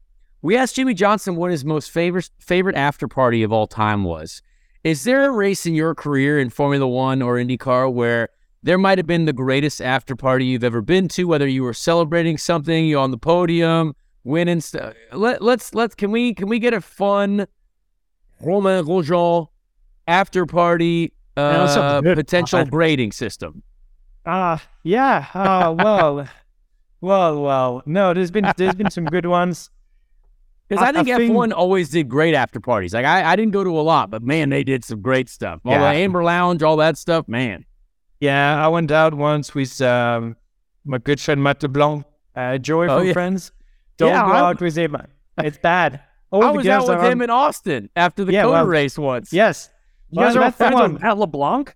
[0.41, 4.41] We asked Jimmie Johnson what his most favorite favorite after party of all time was.
[4.83, 8.29] Is there a race in your career in Formula One or IndyCar where
[8.63, 11.73] there might have been the greatest after party you've ever been to, whether you were
[11.73, 14.93] celebrating something, you on the podium, winning stuff.
[15.11, 17.47] Let, let's let's can we can we get a fun
[18.41, 19.47] Romain Grosjean
[20.07, 23.63] after party uh, potential grading system?
[24.25, 25.27] Ah, uh, yeah.
[25.33, 26.27] Uh, well,
[27.01, 27.83] well, well.
[27.85, 29.69] No, there's been there's been some good ones.
[30.69, 32.93] Because I, I, think F one always did great after parties.
[32.93, 35.59] Like I, I didn't go to a lot, but man, they did some great stuff.
[35.65, 35.79] All yeah.
[35.79, 37.65] the Amber Lounge, all that stuff, man.
[38.21, 40.37] Yeah, I went out once with um,
[40.85, 42.05] my good friend Matt LeBlanc,
[42.35, 43.13] uh, Joey oh, from yeah.
[43.13, 43.51] Friends.
[43.97, 44.97] Don't yeah, go I, out with him.
[45.37, 46.01] It's bad.
[46.31, 47.23] All I was out with him on...
[47.23, 49.31] in Austin after the yeah, well, race once.
[49.31, 49.69] Yes.
[50.09, 51.75] You guys are friends with Matt LeBlanc?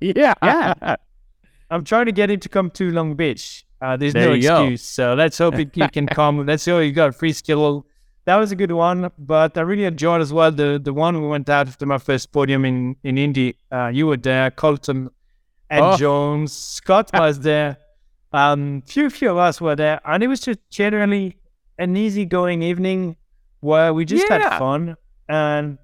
[0.00, 0.34] Yeah.
[0.42, 0.96] Yeah.
[1.70, 3.64] I'm trying to get him to come to Long Beach.
[3.80, 4.82] Uh, there's there no excuse.
[4.82, 5.12] Go.
[5.12, 6.46] So let's hope he can come.
[6.46, 7.86] Let's hope you got free skill.
[8.24, 11.28] That was a good one, but I really enjoyed as well the the one we
[11.28, 13.58] went out after my first podium in in Indy.
[13.70, 15.10] Uh, you were there, Colton,
[15.68, 15.96] Ed oh.
[15.98, 17.76] Jones, Scott was there.
[18.32, 21.36] Um, few few of us were there, and it was just generally
[21.78, 23.16] an easygoing evening
[23.60, 24.50] where we just yeah.
[24.50, 24.96] had fun,
[25.28, 25.78] and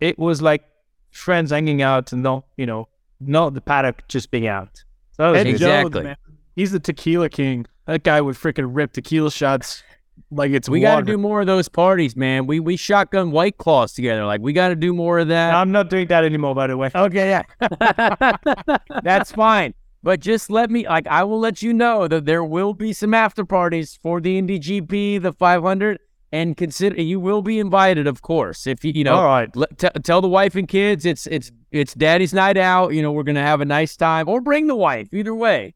[0.00, 0.64] it was like
[1.10, 2.88] friends hanging out and not you know
[3.20, 4.84] not the paddock just being out.
[5.12, 6.02] So Ed exactly.
[6.02, 6.16] Jones,
[6.56, 7.66] He's the tequila king.
[7.86, 9.82] That guy would freaking rip tequila shots
[10.30, 12.46] like it's we got to do more of those parties, man.
[12.46, 14.24] We we shotgun white claws together.
[14.24, 15.54] Like we got to do more of that.
[15.54, 16.90] I'm not doing that anymore, by the way.
[16.94, 17.42] Okay, yeah,
[19.02, 19.74] that's fine.
[20.04, 23.14] But just let me like I will let you know that there will be some
[23.14, 25.98] after parties for the Indy GP, the 500,
[26.30, 28.66] and consider you will be invited, of course.
[28.66, 31.94] If you you know, all right, t- tell the wife and kids it's it's it's
[31.94, 32.92] Daddy's night out.
[32.92, 35.08] You know, we're gonna have a nice time, or bring the wife.
[35.10, 35.74] Either way.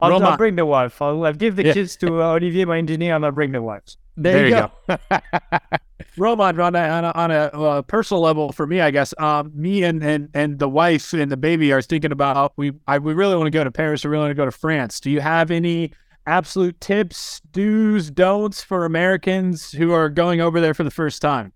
[0.00, 1.00] I'll, I'll, bring the wife.
[1.00, 1.72] I'll, I'll give the yeah.
[1.72, 3.96] kids to uh, Olivier, my engineer, and I'll bring the wife.
[4.16, 4.72] There, there you go.
[4.88, 5.18] go.
[6.16, 9.50] Roman, on a, on a, on a uh, personal level, for me, I guess, um,
[9.54, 13.14] me and, and and the wife and the baby are thinking about we I, we
[13.14, 14.04] really want to go to Paris.
[14.04, 15.00] We really want to go to France.
[15.00, 15.92] Do you have any
[16.26, 21.52] absolute tips, do's, don'ts for Americans who are going over there for the first time?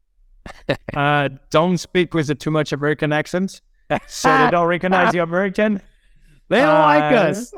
[0.94, 3.60] uh, don't speak with a too much American accent,
[4.08, 5.80] so they don't recognize you American.
[6.50, 7.52] They don't uh, like us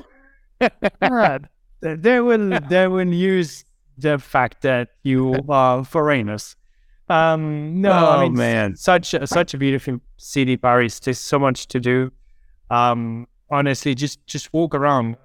[1.81, 3.65] they will they will use
[4.01, 6.57] the fact that you are foreigners.
[7.09, 11.01] Um, no, oh, I mean, man, such a, such a beautiful city, Paris.
[11.01, 12.13] There's so much to do.
[12.71, 15.17] Um, honestly, just just walk around.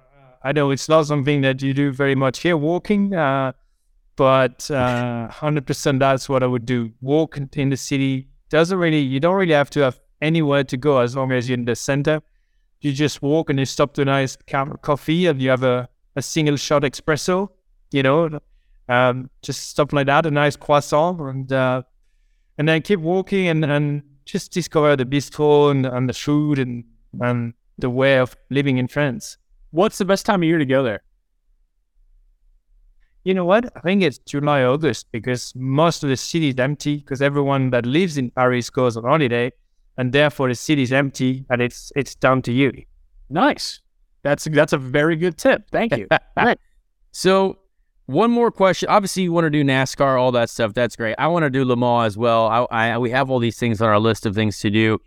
[0.42, 3.14] I know it's not something that you do very much here, walking.
[3.14, 3.52] Uh,
[4.16, 6.90] but uh, hundred uh, percent, that's what I would do.
[7.00, 8.28] Walk in the city.
[8.48, 11.58] Doesn't really, you don't really have to have anywhere to go as long as you're
[11.58, 12.22] in the center
[12.80, 15.62] you just walk and you stop to a nice cup of coffee and you have
[15.62, 17.48] a, a single shot espresso,
[17.90, 18.38] you know,
[18.88, 21.82] um, just stuff like that, a nice croissant, and uh,
[22.58, 26.84] and then keep walking and, and just discover the bistro and, and the food and,
[27.20, 29.38] and the way of living in France.
[29.70, 31.02] What's the best time of year to go there?
[33.24, 33.72] You know what?
[33.76, 37.84] I think it's July, August because most of the city is empty because everyone that
[37.84, 39.50] lives in Paris goes on holiday
[39.98, 42.72] and therefore the city is empty and it's it's down to you.
[43.28, 43.80] Nice.
[44.22, 45.68] That's that's a very good tip.
[45.72, 46.06] Thank you.
[46.36, 46.58] right.
[47.10, 47.58] So
[48.06, 48.88] one more question.
[48.88, 50.74] Obviously, you want to do NASCAR, all that stuff.
[50.74, 51.14] That's great.
[51.18, 52.46] I want to do Le Mans as well.
[52.46, 54.98] I, I we have all these things on our list of things to do.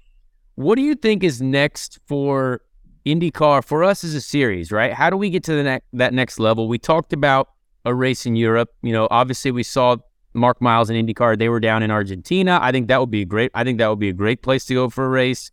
[0.56, 2.62] What do you think is next for
[3.06, 4.72] IndyCar for us as a series?
[4.72, 4.94] Right?
[4.94, 6.68] How do we get to the ne- that next level?
[6.68, 7.50] We talked about
[7.86, 8.70] a race in Europe.
[8.82, 9.96] You know, obviously we saw
[10.34, 12.60] Mark Miles and IndyCar, they were down in Argentina.
[12.62, 13.52] I think that would be a great.
[13.54, 15.52] I think that would be a great place to go for a race.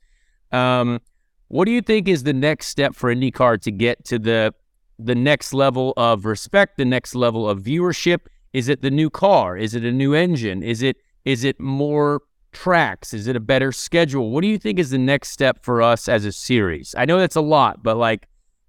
[0.52, 1.00] Um,
[1.48, 4.52] what do you think is the next step for IndyCar to get to the
[4.98, 8.20] the next level of respect, the next level of viewership?
[8.52, 9.56] Is it the new car?
[9.56, 10.62] Is it a new engine?
[10.62, 12.22] Is it is it more
[12.52, 13.12] tracks?
[13.12, 14.30] Is it a better schedule?
[14.30, 16.94] What do you think is the next step for us as a series?
[16.96, 18.28] I know that's a lot, but like,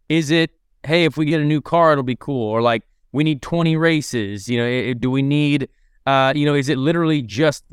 [0.09, 0.51] is it
[0.83, 3.75] hey, if we get a new car, it'll be cool, or like we need 20
[3.77, 4.47] races?
[4.49, 5.69] You know, do we need
[6.07, 7.65] uh, you know, is it literally just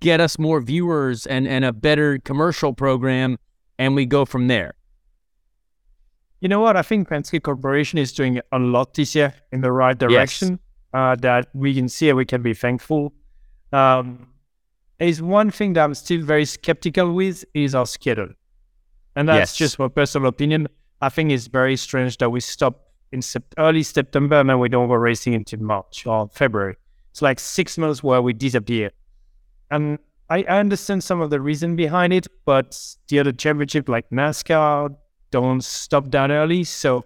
[0.00, 3.38] get us more viewers and, and a better commercial program
[3.78, 4.74] and we go from there?
[6.40, 6.76] You know what?
[6.76, 10.58] I think Penske Corporation is doing a lot this year in the right direction yes.
[10.94, 13.12] uh, that we can see and we can be thankful.
[13.72, 14.26] Um,
[14.98, 18.28] is one thing that I'm still very skeptical with is our schedule.
[19.16, 19.56] And that's yes.
[19.56, 20.68] just my personal opinion.
[21.00, 24.68] I think it's very strange that we stop in sep- early September and then we
[24.68, 26.76] don't go racing until March or February.
[27.10, 28.90] It's like six months where we disappear.
[29.70, 32.78] And I, I understand some of the reason behind it, but
[33.08, 34.94] the other championship like NASCAR
[35.30, 36.64] don't stop that early.
[36.64, 37.04] So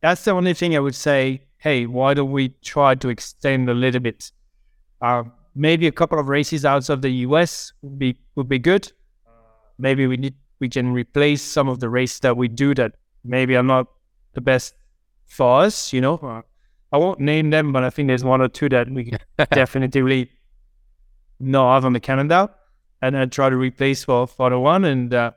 [0.00, 1.42] that's the only thing I would say.
[1.58, 4.32] Hey, why don't we try to extend a little bit?
[5.00, 5.24] Uh,
[5.54, 8.92] maybe a couple of races outside of the US would be would be good.
[9.78, 12.92] Maybe we need we can replace some of the races that we do that
[13.24, 13.86] maybe are not
[14.34, 14.74] the best
[15.26, 15.92] for us.
[15.92, 16.42] You know,
[16.92, 19.12] I won't name them, but I think there's one or two that we
[19.52, 20.30] definitely
[21.40, 22.48] not have on the calendar.
[23.02, 25.32] and then try to replace for for the one and uh,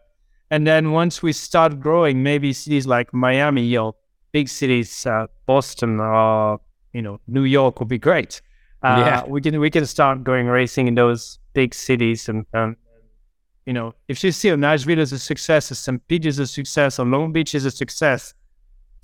[0.52, 3.96] and then once we start growing, maybe cities like Miami or
[4.32, 6.60] big cities, uh, Boston or
[6.94, 8.42] you know New York would be great.
[8.84, 12.46] Uh, yeah, we can we can start going racing in those big cities and.
[12.54, 12.76] and
[13.66, 16.08] you know, if you see a Nashville is a success, or St.
[16.08, 18.36] Pete is a success, or Long Beach is a success,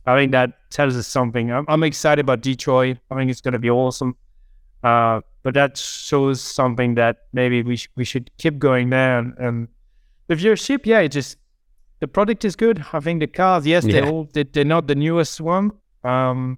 [0.06, 1.52] I think that tells us something.
[1.52, 2.98] I'm, I'm excited about Detroit.
[3.10, 4.16] I think it's going to be awesome.
[4.84, 9.20] Uh, but that shows something that maybe we sh- we should keep going there.
[9.20, 9.68] And, and
[10.32, 11.38] the viewership, yeah, it just
[12.00, 12.84] the product is good.
[12.94, 13.92] I think the cars, yes, yeah.
[13.94, 15.72] they're all they, they're not the newest one,
[16.06, 16.58] um,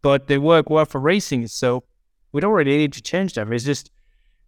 [0.00, 1.46] but they work well for racing.
[1.48, 1.84] So
[2.32, 3.52] we don't really need to change them.
[3.52, 3.90] It's just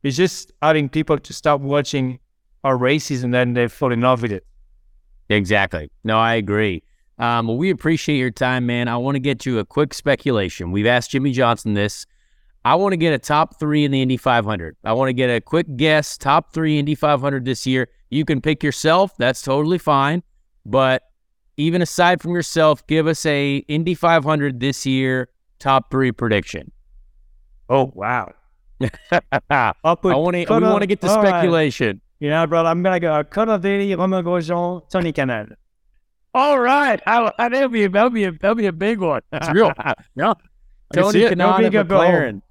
[0.02, 2.18] it's just having people to start watching
[2.64, 4.46] our races and then they fall in love with it.
[5.28, 5.90] Exactly.
[6.02, 6.82] No, I agree.
[7.18, 8.88] Um, well, we appreciate your time, man.
[8.88, 10.72] I want to get you a quick speculation.
[10.72, 12.06] We've asked Jimmie Johnson this.
[12.64, 14.76] I want to get a top three in the Indy 500.
[14.82, 17.88] I want to get a quick guess, top three Indy 500 this year.
[18.10, 19.16] You can pick yourself.
[19.18, 20.22] That's totally fine.
[20.64, 21.02] But
[21.56, 25.28] even aside from yourself, give us a Indy 500 this year
[25.58, 26.72] top three prediction.
[27.68, 28.32] Oh wow!
[29.50, 30.46] I want to.
[30.48, 31.88] We want to get the speculation.
[31.88, 32.00] Right.
[32.20, 35.54] You know, brother, I'm gonna go Cannavini, Romain Grosjean, Tony Kanaan.
[36.34, 39.22] All right, I, I, that'll be that'll be a that'll be a big one.
[39.32, 39.72] It's real.
[40.14, 40.34] yeah,
[40.94, 42.42] Tony Kanaan and McLaren.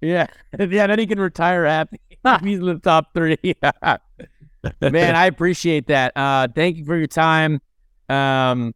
[0.00, 0.26] Yeah,
[0.58, 0.86] yeah.
[0.86, 2.00] Then he can retire happy.
[2.42, 3.38] He's in the top three.
[4.80, 6.16] Man, I appreciate that.
[6.16, 7.60] Uh, thank you for your time.
[8.08, 8.74] Um,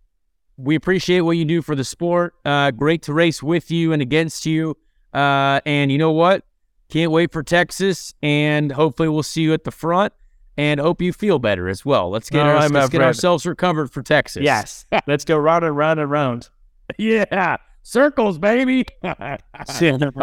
[0.56, 2.34] we appreciate what you do for the sport.
[2.44, 4.76] Uh, great to race with you and against you.
[5.14, 6.44] Uh, and you know what?
[6.88, 10.12] Can't wait for Texas, and hopefully we'll see you at the front
[10.56, 12.10] and hope you feel better as well.
[12.10, 14.42] Let's get, our, right, let's get ourselves recovered for Texas.
[14.42, 14.86] Yes.
[15.06, 16.48] let's go round and round and round.
[16.96, 17.58] Yeah.
[17.82, 18.86] Circles, baby.
[19.04, 19.14] All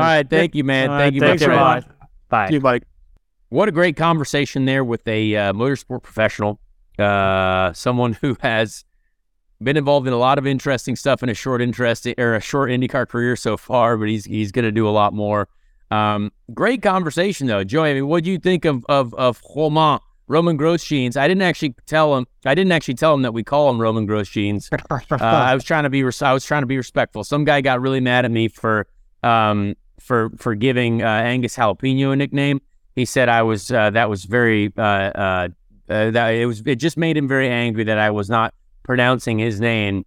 [0.03, 0.27] right.
[0.27, 0.89] Thank you, man.
[0.89, 1.21] Right, thank you.
[1.21, 1.87] Thanks a lot.
[2.27, 2.45] Bye.
[2.45, 2.83] Thank you, Mike.
[3.55, 6.59] What a great conversation there with a uh, motorsport professional,
[6.99, 8.83] uh, someone who has
[9.63, 12.69] been involved in a lot of interesting stuff in a short interest or a short
[12.69, 15.47] IndyCar career so far, but he's he's going to do a lot more.
[15.89, 17.91] Um, great conversation though, Joey.
[17.91, 21.15] I mean, what do you think of of of Romain Roman Grosjeans.
[21.15, 22.27] I didn't actually tell him.
[22.45, 24.67] I didn't actually tell him that we call him Roman Grosjeans.
[24.91, 26.01] uh, I was trying to be.
[26.01, 27.23] I was trying to be respectful.
[27.23, 28.85] Some guy got really mad at me for
[29.23, 32.59] um for for giving uh, Angus Jalapeno a nickname.
[32.95, 35.47] He said I was uh, that was very uh, uh,
[35.89, 39.37] uh, that it was it just made him very angry that I was not pronouncing
[39.37, 40.05] his name,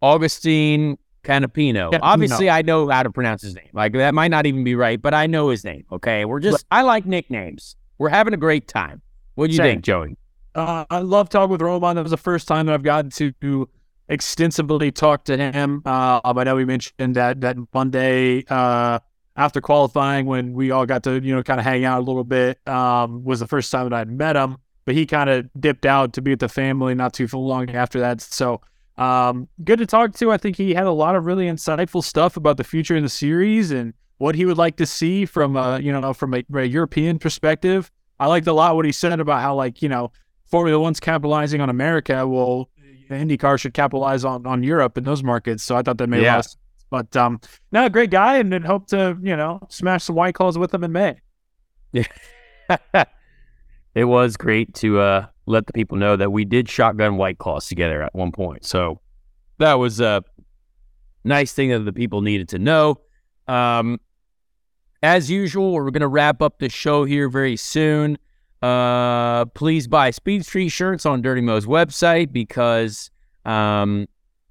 [0.00, 1.98] Augustine Canapino.
[2.00, 2.52] Obviously, no.
[2.52, 3.68] I know how to pronounce his name.
[3.72, 5.84] Like that might not even be right, but I know his name.
[5.92, 7.76] Okay, we're just I like nicknames.
[7.98, 9.02] We're having a great time.
[9.34, 9.74] What do you Same.
[9.74, 10.16] think, Joey?
[10.54, 11.96] Uh, I love talking with Roman.
[11.96, 13.68] That was the first time that I've gotten to
[14.08, 15.82] extensively talk to him.
[15.84, 18.98] Uh, I know we mentioned that that Monday uh,
[19.40, 22.24] after qualifying when we all got to you know kind of hang out a little
[22.24, 24.58] bit um, was the first time that I'd met him.
[24.84, 28.00] But he kind of dipped out to be with the family not too long after
[28.00, 28.20] that.
[28.20, 28.60] So
[28.98, 30.30] um, good to talk to.
[30.30, 33.08] I think he had a lot of really insightful stuff about the future in the
[33.08, 36.64] series and what he would like to see from a you know from a, a
[36.64, 37.90] European perspective.
[38.18, 40.12] I liked a lot what he said about how like you know
[40.44, 42.26] Formula One's capitalizing on America.
[42.26, 42.68] Well,
[43.08, 45.64] IndyCar should capitalize on on Europe and those markets.
[45.64, 46.32] So I thought that made yeah.
[46.32, 46.59] a lot of sense.
[46.90, 47.40] But um,
[47.72, 50.84] no, great guy, and then hope to you know smash some white claws with him
[50.84, 51.16] in May.
[51.92, 52.04] Yeah,
[53.94, 57.68] it was great to uh, let the people know that we did shotgun white claws
[57.68, 58.64] together at one point.
[58.64, 59.00] So
[59.58, 60.24] that was a
[61.24, 63.00] nice thing that the people needed to know.
[63.46, 64.00] Um,
[65.02, 68.18] as usual, we're going to wrap up the show here very soon.
[68.62, 73.10] Uh, please buy Speed Street shirts on Dirty Mo's website because,
[73.44, 74.06] um,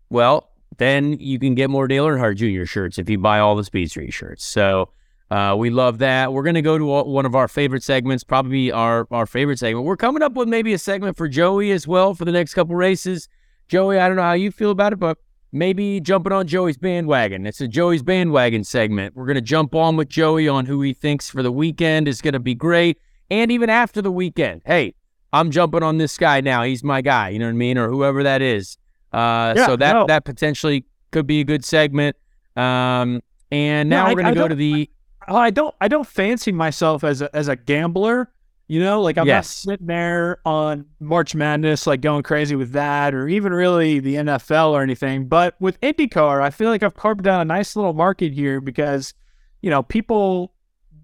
[0.09, 2.65] well, then you can get more Dale Earnhardt Jr.
[2.65, 4.45] shirts if you buy all the Speed Street shirts.
[4.45, 4.89] So
[5.31, 6.33] uh, we love that.
[6.33, 9.85] We're going to go to one of our favorite segments, probably our, our favorite segment.
[9.85, 12.75] We're coming up with maybe a segment for Joey as well for the next couple
[12.75, 13.27] races.
[13.67, 15.17] Joey, I don't know how you feel about it, but
[15.51, 17.45] maybe jumping on Joey's bandwagon.
[17.45, 19.15] It's a Joey's bandwagon segment.
[19.15, 22.21] We're going to jump on with Joey on who he thinks for the weekend is
[22.21, 22.99] going to be great.
[23.29, 24.95] And even after the weekend, hey,
[25.31, 26.63] I'm jumping on this guy now.
[26.63, 27.77] He's my guy, you know what I mean?
[27.77, 28.77] Or whoever that is.
[29.11, 30.05] Uh, yeah, so that, no.
[30.07, 32.15] that potentially could be a good segment.
[32.55, 34.89] Um, and now no, we're going to go to the.
[35.27, 35.75] Oh I don't.
[35.81, 38.31] I don't fancy myself as a as a gambler.
[38.67, 39.65] You know, like I'm yes.
[39.65, 44.15] not sitting there on March Madness, like going crazy with that, or even really the
[44.15, 45.27] NFL or anything.
[45.27, 49.15] But with IndyCar, I feel like I've carved out a nice little market here because,
[49.63, 50.53] you know, people,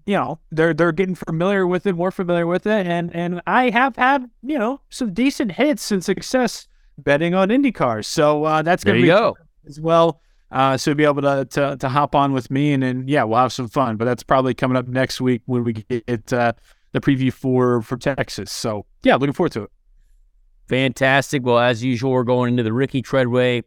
[0.06, 3.70] you know, they're they're getting familiar with it, more familiar with it, and and I
[3.70, 6.68] have had you know some decent hits and success
[6.98, 8.04] betting on IndyCar.
[8.04, 9.36] So uh, that's gonna be go.
[9.66, 10.20] as well.
[10.50, 13.38] Uh, so be able to, to to hop on with me, and then yeah, we'll
[13.38, 13.96] have some fun.
[13.96, 16.52] But that's probably coming up next week when we get uh,
[16.92, 18.52] the preview for for Texas.
[18.52, 19.70] So yeah, looking forward to it.
[20.68, 21.44] Fantastic.
[21.44, 23.62] Well, as usual, we're going into the Ricky Treadway.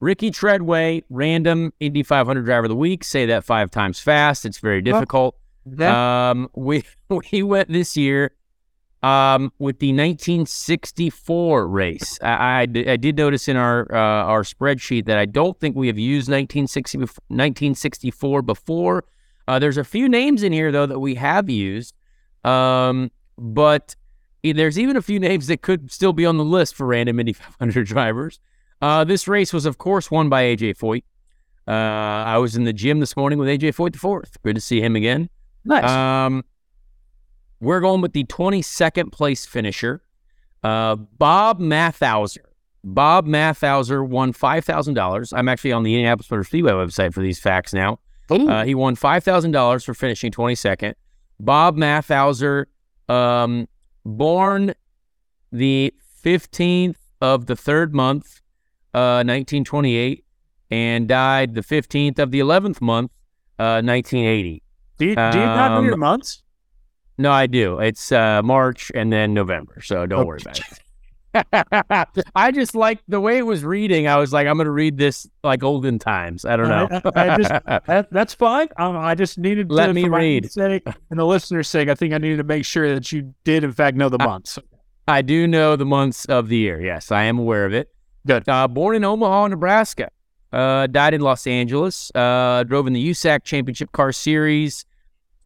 [0.00, 3.04] Ricky Treadway, random Indy 500 driver of the week.
[3.04, 4.44] Say that five times fast.
[4.44, 5.36] It's very difficult.
[5.64, 6.84] Well, um, we
[7.30, 8.32] we went this year
[9.02, 12.18] um, with the 1964 race.
[12.22, 15.88] I, I, I did notice in our uh, our spreadsheet that I don't think we
[15.88, 19.04] have used 1960, 1964 before.
[19.48, 21.94] Uh, there's a few names in here though that we have used,
[22.44, 23.96] um, but
[24.42, 27.32] there's even a few names that could still be on the list for random Indy
[27.32, 28.40] 500 drivers.
[28.80, 31.04] Uh, this race was, of course, won by AJ Foyt.
[31.68, 34.42] Uh, I was in the gym this morning with AJ Foyt the fourth.
[34.42, 35.30] Good to see him again.
[35.64, 35.88] Nice.
[35.88, 36.44] Um,
[37.62, 40.02] we're going with the 22nd place finisher,
[40.64, 42.44] uh, Bob Mathouser.
[42.82, 45.32] Bob Mathouser won $5,000.
[45.32, 48.00] I'm actually on the Indianapolis Motor Speedway website for these facts now.
[48.48, 50.94] Uh, he won $5,000 for finishing 22nd.
[51.38, 52.64] Bob Mathouser,
[53.08, 53.68] um,
[54.04, 54.74] born
[55.52, 55.94] the
[56.24, 58.40] 15th of the third month,
[58.92, 60.24] uh, 1928,
[60.72, 63.12] and died the 15th of the 11th month,
[63.60, 64.64] uh, 1980.
[64.98, 66.42] Do you, do you not know your um, months?
[67.18, 67.78] No, I do.
[67.78, 70.82] It's uh, March and then November, so don't worry about it.
[72.34, 74.06] I just like the way it was reading.
[74.06, 76.44] I was like, I'm going to read this like olden times.
[76.44, 76.88] I don't know.
[77.14, 77.50] I, I just,
[77.86, 78.68] that, that's fine.
[78.76, 80.50] Um, I just needed to let me read.
[80.52, 83.64] Sake, and the listener's sake, I think I needed to make sure that you did,
[83.64, 84.58] in fact, know the months.
[85.08, 86.80] I, I do know the months of the year.
[86.80, 87.88] Yes, I am aware of it.
[88.26, 88.48] Good.
[88.48, 90.10] Uh, born in Omaha, Nebraska.
[90.52, 92.12] Uh, died in Los Angeles.
[92.14, 94.84] Uh, drove in the USAC Championship Car Series.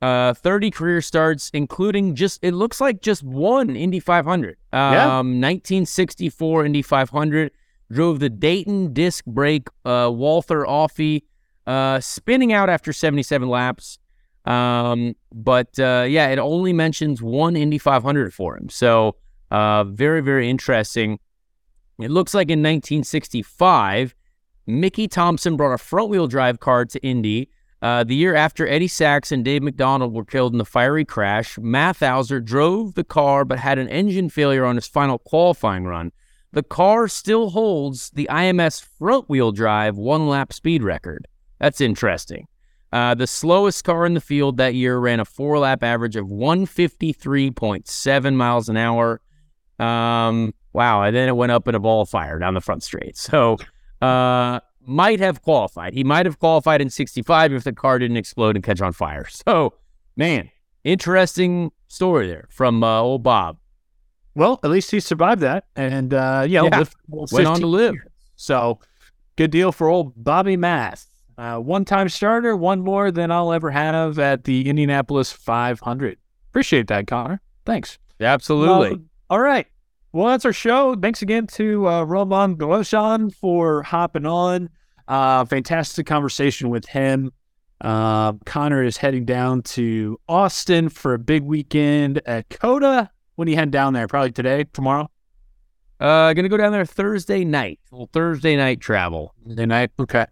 [0.03, 4.57] Uh, 30 career starts, including just, it looks like just one Indy 500.
[4.73, 5.17] Um, yeah.
[5.17, 7.51] 1964 Indy 500.
[7.91, 11.23] Drove the Dayton disc brake uh, Walther Offy,
[11.67, 13.99] uh, spinning out after 77 laps.
[14.45, 18.69] Um, but uh, yeah, it only mentions one Indy 500 for him.
[18.69, 19.17] So
[19.51, 21.19] uh, very, very interesting.
[21.99, 24.15] It looks like in 1965,
[24.67, 27.49] Mickey Thompson brought a front wheel drive car to Indy.
[27.83, 31.57] Uh, the year after Eddie Sachs and Dave MacDonald were killed in the fiery crash,
[31.57, 36.11] Mathouser drove the car but had an engine failure on his final qualifying run.
[36.53, 41.29] The car still holds the IMS front wheel drive one lap speed record.
[41.59, 42.49] That's interesting.
[42.93, 46.29] Uh, the slowest car in the field that year ran a four lap average of
[46.29, 49.21] 153.7 miles an hour.
[49.79, 51.03] Um, wow.
[51.03, 53.19] And then it went up in a ball of fire down the front straight.
[53.19, 53.59] So,
[54.01, 55.95] uh, might have qualified.
[55.95, 59.27] He might have qualified in 65 if the car didn't explode and catch on fire.
[59.47, 59.75] So,
[60.17, 60.51] man,
[60.85, 63.59] interesting story there from uh, old Bob.
[64.35, 67.95] Well, at least he survived that, and uh, you know, yeah, went on to live.
[67.95, 68.09] Years.
[68.37, 68.81] So,
[69.37, 71.07] good deal for old Bobby Mass.
[71.39, 76.19] Uh, one-time starter, one more than I'll ever have at the Indianapolis 500.
[76.51, 77.41] Appreciate that, Conor.
[77.67, 77.99] Thanks.
[78.21, 79.01] Absolutely.
[79.29, 79.67] all right.
[80.17, 80.95] Well, that's our show.
[80.95, 84.71] Thanks again to uh, Romain Grosjean for hopping on.
[85.07, 87.35] Uh, fantastic conversation with him.
[87.83, 93.11] Uh, Conor is heading down to Austin for a big weekend at COTA.
[93.35, 94.09] When you head down there?
[94.09, 95.11] Probably today, tomorrow?
[96.01, 97.79] Uh, gonna go down there Thursday night.
[97.91, 99.35] Well, Thursday night travel.
[99.45, 99.91] Thursday night.
[100.01, 100.25] Okay.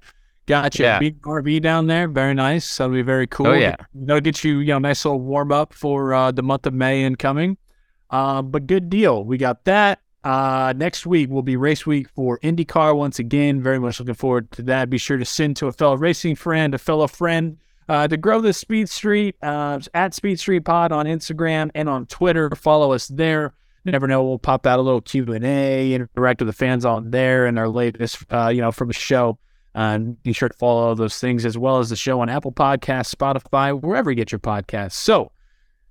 [0.47, 0.82] Gotcha.
[0.82, 0.99] Yeah.
[0.99, 2.09] Big RV down there.
[2.09, 2.74] Very nice.
[2.74, 3.49] That'll be very cool.
[3.49, 3.76] Oh, yeah.
[3.93, 7.05] That'll get you, you know, nice little warm up for uh, the month of May
[7.05, 7.59] incoming.
[8.11, 9.25] Uh, but good deal.
[9.25, 10.01] We got that.
[10.25, 13.63] Uh, next week will be race week for IndyCar once again.
[13.63, 14.89] Very much looking forward to that.
[14.89, 17.59] Be sure to send to a fellow racing friend, a fellow friend,
[17.91, 22.07] uh, to grow the Speed Street uh, at Speed Street Pod on Instagram and on
[22.07, 22.51] Twitter.
[22.57, 23.53] Follow us there.
[23.85, 27.11] never know, we'll pop out a little Q and A, interact with the fans on
[27.11, 29.39] there, and our latest, uh, you know, from the show.
[29.75, 33.14] Uh, be sure to follow those things as well as the show on Apple Podcasts,
[33.14, 34.93] Spotify, wherever you get your podcasts.
[34.93, 35.33] So,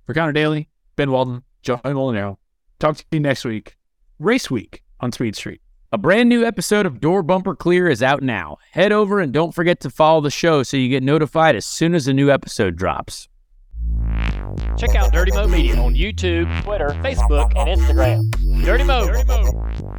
[0.06, 2.36] for Conor Daly, Ben Walden, Joey Mulinaro.
[2.78, 3.76] Talk to you next week.
[4.18, 5.62] Race Week on Speed Street.
[5.92, 8.58] A brand new episode of Door Bumper Clear is out now.
[8.72, 11.94] Head over and don't forget to follow the show so you get notified as soon
[11.94, 13.28] as a new episode drops.
[14.76, 18.64] Check out Dirty Mo Media on YouTube, Twitter, Facebook, and Instagram.
[18.64, 19.06] Dirty Mo.
[19.06, 19.93] Dirty Mo.